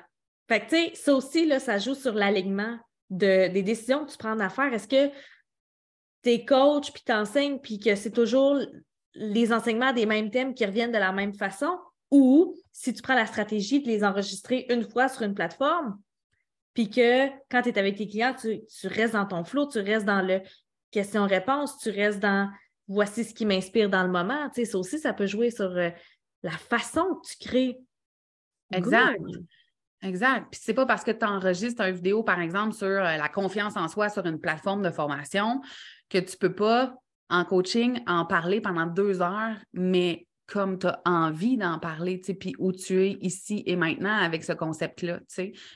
Fait 0.48 0.62
que, 0.62 0.66
tu 0.66 0.76
sais, 0.76 0.92
ça 0.96 1.14
aussi, 1.14 1.46
là, 1.46 1.60
ça 1.60 1.78
joue 1.78 1.96
sur 1.96 2.14
l'alignement 2.14 2.78
de, 3.10 3.48
des 3.52 3.64
décisions 3.64 4.06
que 4.06 4.12
tu 4.12 4.18
prends 4.18 4.34
en 4.34 4.40
affaires. 4.40 4.74
Est-ce 4.74 4.88
que 4.88 5.10
tu 6.24 6.30
es 6.30 6.46
coach, 6.46 6.92
puis 6.92 7.04
tu 7.06 7.12
enseignes, 7.12 7.60
puis 7.60 7.80
que 7.80 7.96
c'est 7.96 8.12
toujours 8.12 8.60
les 9.14 9.54
enseignements 9.54 9.94
des 9.94 10.06
mêmes 10.06 10.32
thèmes 10.32 10.54
qui 10.54 10.66
reviennent 10.66 10.92
de 10.92 10.98
la 10.98 11.12
même 11.12 11.34
façon? 11.34 11.78
Ou 12.12 12.56
si 12.72 12.94
tu 12.94 13.02
prends 13.02 13.16
la 13.16 13.28
stratégie 13.28 13.82
de 13.82 13.88
les 13.88 14.04
enregistrer 14.04 14.66
une 14.70 14.90
fois 14.90 15.08
sur 15.08 15.22
une 15.22 15.36
plateforme, 15.36 16.00
puis 16.74 16.90
que 16.90 17.28
quand 17.50 17.62
tu 17.62 17.70
es 17.70 17.80
avec 17.80 17.98
tes 17.98 18.08
clients, 18.08 18.34
tu, 18.34 18.62
restes 18.88 19.14
dans 19.14 19.26
ton 19.26 19.44
flow, 19.44 19.68
tu 19.68 19.80
restes 19.80 20.06
dans 20.06 20.22
le 20.22 20.42
question-réponse, 20.92 21.78
tu 21.80 21.90
restes 21.90 22.20
dans 22.20 22.50
voici 22.88 23.24
ce 23.24 23.34
qui 23.34 23.46
m'inspire 23.46 23.90
dans 23.90 24.04
le 24.04 24.10
moment. 24.10 24.50
Tu 24.50 24.62
sais, 24.62 24.72
ça 24.72 24.78
aussi, 24.78 24.98
ça 24.98 25.14
peut 25.14 25.28
jouer 25.28 25.52
sur 25.52 25.70
euh, 25.70 25.90
la 26.42 26.52
façon 26.52 27.06
que 27.16 27.28
tu 27.28 27.38
crées. 27.38 27.80
Exact. 28.72 29.20
Exact. 30.02 30.48
Puis 30.52 30.62
c'est 30.64 30.74
pas 30.74 30.86
parce 30.86 31.04
que 31.04 31.12
tu 31.12 31.26
enregistres 31.26 31.82
une 31.82 31.96
vidéo, 31.96 32.24
par 32.24 32.40
exemple, 32.40 32.74
sur 32.74 32.88
euh, 32.88 33.18
la 33.18 33.28
confiance 33.28 33.76
en 33.76 33.88
soi 33.88 34.10
sur 34.10 34.26
une 34.26 34.40
plateforme 34.40 34.82
de 34.82 34.92
formation 34.92 35.62
que 36.10 36.18
tu 36.18 36.38
peux 36.38 36.54
pas, 36.54 36.96
en 37.30 37.44
coaching, 37.44 38.00
en 38.08 38.26
parler 38.26 38.62
pendant 38.62 38.86
deux 38.86 39.22
heures, 39.22 39.58
mais 39.74 40.26
comme 40.48 40.80
tu 40.80 40.88
as 40.88 41.02
envie 41.06 41.58
d'en 41.58 41.80
parler, 41.80 42.20
puis 42.40 42.56
où 42.58 42.72
tu 42.72 43.04
es 43.04 43.18
ici 43.22 43.62
et 43.68 43.76
maintenant 43.76 44.16
avec 44.16 44.44
ce 44.44 44.54
concept-là. 44.54 45.20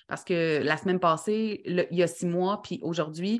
Parce 0.07 0.23
que 0.23 0.63
la 0.63 0.77
semaine 0.77 0.99
passée, 0.99 1.61
il 1.65 1.87
y 1.91 2.01
a 2.01 2.07
six 2.07 2.25
mois, 2.25 2.61
puis 2.61 2.79
aujourd'hui, 2.81 3.39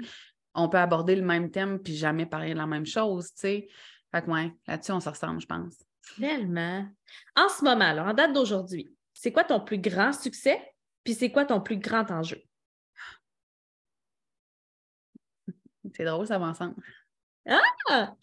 on 0.53 0.69
peut 0.69 0.77
aborder 0.77 1.15
le 1.15 1.23
même 1.23 1.49
thème 1.49 1.79
puis 1.79 1.95
jamais 1.95 2.27
parler 2.27 2.53
de 2.53 2.59
la 2.59 2.67
même 2.67 2.85
chose. 2.85 3.31
sais. 3.35 3.67
Fait 4.11 4.21
que 4.21 4.29
ouais, 4.29 4.53
là-dessus, 4.67 4.91
on 4.91 4.99
se 4.99 5.09
ressemble, 5.09 5.41
je 5.41 5.47
pense. 5.47 5.75
Tellement. 6.19 6.85
En 7.35 7.49
ce 7.49 7.63
moment, 7.63 7.93
là, 7.93 8.05
en 8.05 8.13
date 8.13 8.33
d'aujourd'hui, 8.33 8.93
c'est 9.23 9.31
quoi 9.31 9.45
ton 9.45 9.61
plus 9.61 9.77
grand 9.79 10.11
succès, 10.11 10.59
puis 11.05 11.13
c'est 11.13 11.31
quoi 11.31 11.45
ton 11.45 11.61
plus 11.61 11.77
grand 11.77 12.11
enjeu? 12.11 12.43
C'est 15.95 16.03
drôle, 16.03 16.27
ça 16.27 16.37
va 16.37 16.47
ensemble. 16.47 16.75
Ah! 17.47 18.15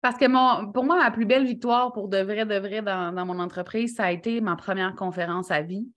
Parce 0.00 0.18
que 0.18 0.26
mon, 0.26 0.72
pour 0.72 0.82
moi, 0.82 0.96
ma 0.96 1.12
plus 1.12 1.24
belle 1.24 1.46
victoire 1.46 1.92
pour 1.92 2.08
de 2.08 2.18
vrai, 2.18 2.44
de 2.44 2.56
vrai 2.56 2.82
dans 2.82 3.24
mon 3.24 3.38
entreprise, 3.38 3.94
ça 3.94 4.06
a 4.06 4.10
été 4.10 4.40
ma 4.40 4.56
première 4.56 4.96
conférence 4.96 5.52
à 5.52 5.62
vie. 5.62 5.88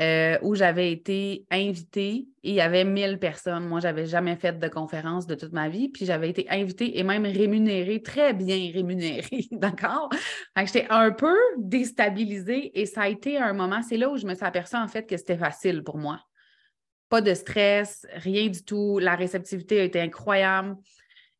Euh, 0.00 0.38
où 0.40 0.54
j'avais 0.54 0.92
été 0.92 1.44
invitée 1.50 2.26
et 2.42 2.50
il 2.50 2.54
y 2.54 2.62
avait 2.62 2.84
1000 2.84 3.18
personnes. 3.18 3.66
Moi, 3.66 3.80
j'avais 3.80 4.06
jamais 4.06 4.34
fait 4.34 4.58
de 4.58 4.68
conférence 4.68 5.26
de 5.26 5.34
toute 5.34 5.52
ma 5.52 5.68
vie, 5.68 5.90
puis 5.90 6.06
j'avais 6.06 6.30
été 6.30 6.48
invitée 6.48 6.98
et 6.98 7.02
même 7.02 7.26
rémunérée, 7.26 8.00
très 8.00 8.32
bien 8.32 8.70
rémunérée, 8.72 9.46
d'accord? 9.50 10.08
J'étais 10.56 10.86
un 10.88 11.10
peu 11.10 11.36
déstabilisée 11.58 12.70
et 12.80 12.86
ça 12.86 13.02
a 13.02 13.08
été 13.08 13.36
un 13.36 13.52
moment, 13.52 13.82
c'est 13.82 13.98
là 13.98 14.08
où 14.08 14.16
je 14.16 14.24
me 14.26 14.34
suis 14.34 14.44
aperçue 14.44 14.76
en 14.76 14.88
fait 14.88 15.06
que 15.06 15.18
c'était 15.18 15.36
facile 15.36 15.82
pour 15.84 15.98
moi. 15.98 16.18
Pas 17.10 17.20
de 17.20 17.34
stress, 17.34 18.06
rien 18.14 18.48
du 18.48 18.64
tout. 18.64 19.00
La 19.00 19.16
réceptivité 19.16 19.80
a 19.80 19.84
été 19.84 20.00
incroyable. 20.00 20.76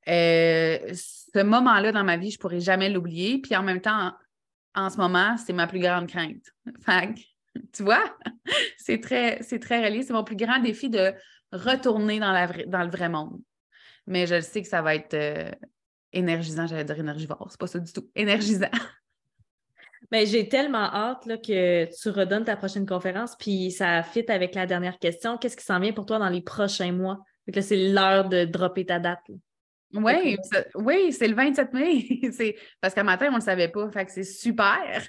Euh, 0.07 0.79
ce 0.93 1.43
moment-là 1.43 1.93
dans 1.93 2.05
ma 2.05 2.19
vie, 2.19 2.31
je 2.31 2.37
ne 2.37 2.41
pourrai 2.41 2.61
jamais 2.61 2.91
l'oublier. 2.91 3.41
Puis 3.41 3.57
en 3.57 3.63
même 3.63 3.81
temps, 3.81 4.13
en, 4.75 4.91
ce 4.91 4.99
moment, 4.99 5.39
c'est 5.39 5.55
ma 5.55 5.67
plus 5.67 5.81
grande 5.81 6.09
crainte. 6.09 6.45
Fait 6.85 7.15
tu 7.73 7.83
vois, 7.83 8.17
c'est 8.79 9.01
très, 9.01 9.43
c'est 9.43 9.59
très 9.59 9.85
relié. 9.85 10.03
C'est 10.03 10.13
mon 10.13 10.25
plus 10.25 10.37
grand 10.37 10.61
défi 10.61 10.89
de 10.89 11.13
retourner 11.53 12.21
dans, 12.21 12.33
la 12.33 12.47
dans 12.67 12.83
le 12.83 12.91
vrai 12.91 13.09
monde. 13.09 13.41
Mais 14.07 14.27
je 14.27 14.41
sais 14.41 14.63
que 14.63 14.69
ça 14.69 14.83
va 14.83 14.95
être 14.95 15.15
euh, 15.15 15.51
énergisant, 16.13 16.67
j'allais 16.67 16.85
dire 16.85 16.99
énergivore, 16.99 17.47
c'est 17.51 17.61
pas 17.61 17.67
ça 17.67 17.79
du 17.79 17.93
tout. 17.93 18.09
Énergisant. 18.15 18.71
Mais 20.11 20.27
j'ai 20.27 20.49
tellement 20.49 20.93
hâte 20.93 21.27
là, 21.27 21.37
que 21.37 21.85
tu 21.85 22.09
redonnes 22.09 22.45
ta 22.45 22.57
prochaine 22.57 22.87
conférence, 22.87 23.37
puis 23.37 23.71
ça 23.71 24.03
fit 24.03 24.25
avec 24.29 24.55
la 24.55 24.67
dernière 24.67 24.99
question. 24.99 25.39
Qu'est-ce 25.39 25.57
qui 25.57 25.65
s'en 25.65 25.79
vient 25.79 25.93
pour 25.93 26.07
toi 26.07 26.19
dans 26.19 26.29
les 26.29 26.41
prochains 26.41 26.93
mois? 26.93 27.19
c'est 27.61 27.77
l'heure 27.77 28.29
de 28.29 28.45
dropper 28.45 28.87
ta 28.87 29.01
date. 29.01 29.25
Oui, 29.93 30.37
oui, 30.77 31.13
c'est 31.13 31.27
le 31.27 31.35
27 31.35 31.73
mai. 31.73 32.07
parce 32.81 32.95
qu'à 32.95 33.03
matin, 33.03 33.27
on 33.29 33.33
ne 33.33 33.37
le 33.37 33.43
savait 33.43 33.69
pas. 33.69 33.91
Fait 33.91 34.05
que 34.05 34.13
c'est 34.13 34.23
super. 34.23 35.05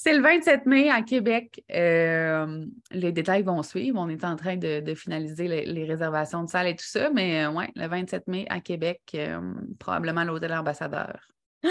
C'est 0.00 0.16
le 0.16 0.22
27 0.22 0.64
mai 0.66 0.90
à 0.90 1.02
Québec. 1.02 1.64
Euh, 1.72 2.64
les 2.92 3.10
détails 3.10 3.42
vont 3.42 3.64
suivre. 3.64 3.98
On 3.98 4.08
est 4.08 4.22
en 4.22 4.36
train 4.36 4.56
de, 4.56 4.94
finaliser 4.94 5.48
les, 5.48 5.84
réservations 5.86 6.44
de 6.44 6.48
salle 6.48 6.68
et 6.68 6.76
tout 6.76 6.86
ça. 6.86 7.10
Mais 7.10 7.44
euh, 7.44 7.50
oui, 7.50 7.64
le 7.74 7.88
27 7.88 8.28
mai 8.28 8.46
à 8.48 8.60
Québec, 8.60 9.00
euh, 9.16 9.40
probablement 9.80 10.22
l'hôtel 10.22 10.52
ambassadeur. 10.52 11.18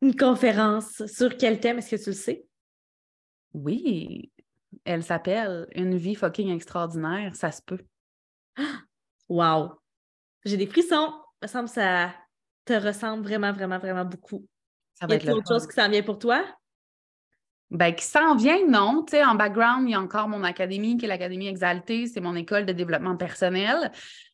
Une 0.00 0.16
conférence. 0.16 1.04
Sur 1.04 1.36
quel 1.36 1.60
thème 1.60 1.76
est-ce 1.80 1.96
que 1.96 2.02
tu 2.02 2.10
le 2.10 2.16
sais? 2.16 2.46
Oui. 3.52 4.32
Elle 4.86 5.02
s'appelle 5.02 5.66
Une 5.74 5.98
vie 5.98 6.14
fucking 6.14 6.48
extraordinaire. 6.48 7.36
Ça 7.36 7.52
se 7.52 7.60
peut. 7.60 7.80
Wow! 9.28 9.72
J'ai 10.46 10.56
des 10.56 10.66
frissons. 10.66 11.12
Il 11.42 11.44
me 11.44 11.46
semble 11.46 11.68
que 11.68 11.74
ça 11.74 12.14
te 12.64 12.72
ressemble 12.72 13.22
vraiment, 13.22 13.52
vraiment, 13.52 13.78
vraiment 13.78 14.04
beaucoup. 14.04 14.46
Ça 14.94 15.06
va 15.06 15.16
y 15.16 15.28
a 15.28 15.34
autre 15.34 15.48
chose 15.48 15.66
qui 15.66 15.74
s'en 15.74 15.88
vient 15.90 16.02
pour 16.02 16.18
toi? 16.18 16.44
Ben, 17.72 17.94
qui 17.94 18.04
s'en 18.04 18.36
vient, 18.36 18.66
non. 18.68 19.02
Tu 19.02 19.12
sais, 19.12 19.24
en 19.24 19.34
background, 19.34 19.88
il 19.88 19.92
y 19.92 19.94
a 19.94 20.00
encore 20.00 20.28
mon 20.28 20.44
académie, 20.44 20.98
qui 20.98 21.06
est 21.06 21.08
l'Académie 21.08 21.48
Exaltée. 21.48 22.06
C'est 22.06 22.20
mon 22.20 22.36
école 22.36 22.66
de 22.66 22.72
développement 22.72 23.16
personnel. 23.16 23.90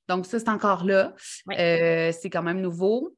Donc, 0.09 0.27
ça, 0.27 0.41
c'est 0.41 0.49
encore 0.49 0.85
là. 0.85 1.15
Euh, 1.57 2.11
c'est 2.13 2.31
quand 2.31 2.43
même 2.43 2.61
nouveau. 2.61 3.15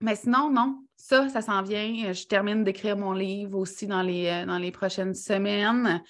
Mais 0.00 0.14
sinon, 0.14 0.50
non. 0.50 0.78
Ça, 0.96 1.28
ça 1.28 1.42
s'en 1.42 1.62
vient. 1.62 2.12
Je 2.12 2.26
termine 2.26 2.62
d'écrire 2.62 2.96
mon 2.96 3.12
livre 3.12 3.58
aussi 3.58 3.88
dans 3.88 4.02
les, 4.02 4.28
euh, 4.28 4.46
dans 4.46 4.58
les 4.58 4.70
prochaines 4.70 5.14
semaines. 5.14 6.00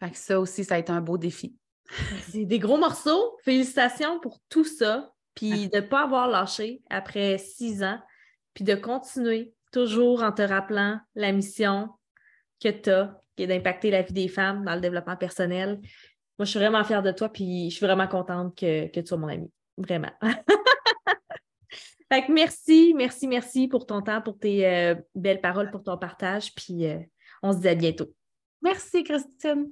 Fait 0.00 0.10
que 0.10 0.16
ça 0.16 0.40
aussi, 0.40 0.64
ça 0.64 0.74
a 0.74 0.78
été 0.78 0.90
un 0.90 1.00
beau 1.00 1.16
défi. 1.16 1.54
C'est 2.28 2.44
des 2.44 2.58
gros 2.58 2.76
morceaux. 2.76 3.36
Félicitations 3.44 4.18
pour 4.18 4.40
tout 4.48 4.64
ça. 4.64 5.12
Puis 5.36 5.68
de 5.68 5.76
ne 5.76 5.80
pas 5.80 6.02
avoir 6.02 6.26
lâché 6.26 6.82
après 6.90 7.38
six 7.38 7.84
ans. 7.84 8.00
Puis 8.52 8.64
de 8.64 8.74
continuer 8.74 9.54
toujours 9.70 10.24
en 10.24 10.32
te 10.32 10.42
rappelant 10.42 10.98
la 11.14 11.30
mission 11.30 11.90
que 12.72 12.80
tu 12.80 12.90
as, 12.90 13.20
qui 13.36 13.42
est 13.44 13.46
d'impacter 13.46 13.90
la 13.90 14.02
vie 14.02 14.12
des 14.12 14.28
femmes 14.28 14.64
dans 14.64 14.74
le 14.74 14.80
développement 14.80 15.16
personnel. 15.16 15.80
Moi, 16.38 16.46
je 16.46 16.50
suis 16.50 16.58
vraiment 16.58 16.82
fière 16.84 17.02
de 17.02 17.12
toi. 17.12 17.28
Puis 17.28 17.70
je 17.70 17.76
suis 17.76 17.86
vraiment 17.86 18.08
contente 18.08 18.56
que, 18.56 18.88
tu 18.88 19.06
sois 19.06 19.18
mon 19.18 19.28
amie. 19.28 19.50
Vraiment. 19.76 20.12
fait 22.12 22.26
que 22.26 22.32
merci, 22.32 22.94
merci, 22.96 23.28
merci 23.28 23.68
pour 23.68 23.86
ton 23.86 24.02
temps, 24.02 24.20
pour 24.22 24.38
tes 24.38 24.66
euh, 24.66 24.94
belles 25.14 25.40
paroles, 25.40 25.70
pour 25.70 25.82
ton 25.82 25.98
partage. 25.98 26.54
Puis 26.54 26.86
euh, 26.86 26.98
on 27.42 27.52
se 27.52 27.58
dit 27.58 27.68
à 27.68 27.74
bientôt. 27.74 28.12
Merci, 28.62 29.04
Christine. 29.04 29.70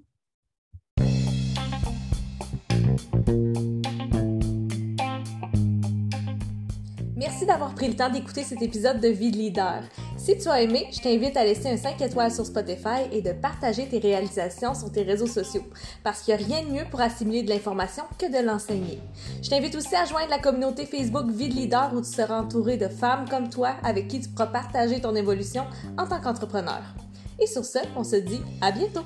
Merci 7.23 7.47
d'avoir 7.47 7.73
pris 7.73 7.87
le 7.87 7.95
temps 7.95 8.11
d'écouter 8.11 8.43
cet 8.43 8.63
épisode 8.63 8.99
de 8.99 9.07
Vie 9.07 9.31
de 9.31 9.37
leader. 9.37 9.85
Si 10.17 10.37
tu 10.37 10.49
as 10.49 10.61
aimé, 10.61 10.89
je 10.91 10.99
t'invite 10.99 11.37
à 11.37 11.45
laisser 11.45 11.69
un 11.69 11.77
5 11.77 12.01
étoiles 12.01 12.33
sur 12.33 12.45
Spotify 12.45 13.07
et 13.13 13.23
de 13.23 13.31
partager 13.31 13.87
tes 13.87 14.01
réalisations 14.01 14.75
sur 14.75 14.91
tes 14.91 15.05
réseaux 15.05 15.29
sociaux, 15.29 15.63
parce 16.03 16.23
qu'il 16.23 16.35
n'y 16.35 16.43
a 16.43 16.45
rien 16.45 16.63
de 16.65 16.73
mieux 16.73 16.85
pour 16.91 17.01
assimiler 17.01 17.45
de 17.45 17.51
l'information 17.51 18.03
que 18.19 18.27
de 18.27 18.45
l'enseigner. 18.45 18.99
Je 19.41 19.49
t'invite 19.49 19.77
aussi 19.77 19.95
à 19.95 20.05
joindre 20.05 20.31
la 20.31 20.41
communauté 20.41 20.85
Facebook 20.85 21.31
Vie 21.31 21.49
de 21.49 21.55
leader 21.55 21.93
où 21.95 22.01
tu 22.01 22.11
seras 22.11 22.41
entouré 22.41 22.77
de 22.77 22.89
femmes 22.89 23.29
comme 23.29 23.49
toi 23.49 23.77
avec 23.85 24.09
qui 24.09 24.19
tu 24.19 24.29
pourras 24.29 24.49
partager 24.49 25.01
ton 25.01 25.15
évolution 25.15 25.63
en 25.99 26.09
tant 26.09 26.21
qu'entrepreneur. 26.21 26.83
Et 27.39 27.47
sur 27.47 27.65
ce, 27.65 27.79
on 27.95 28.03
se 28.03 28.17
dit 28.17 28.41
à 28.61 28.73
bientôt! 28.73 29.05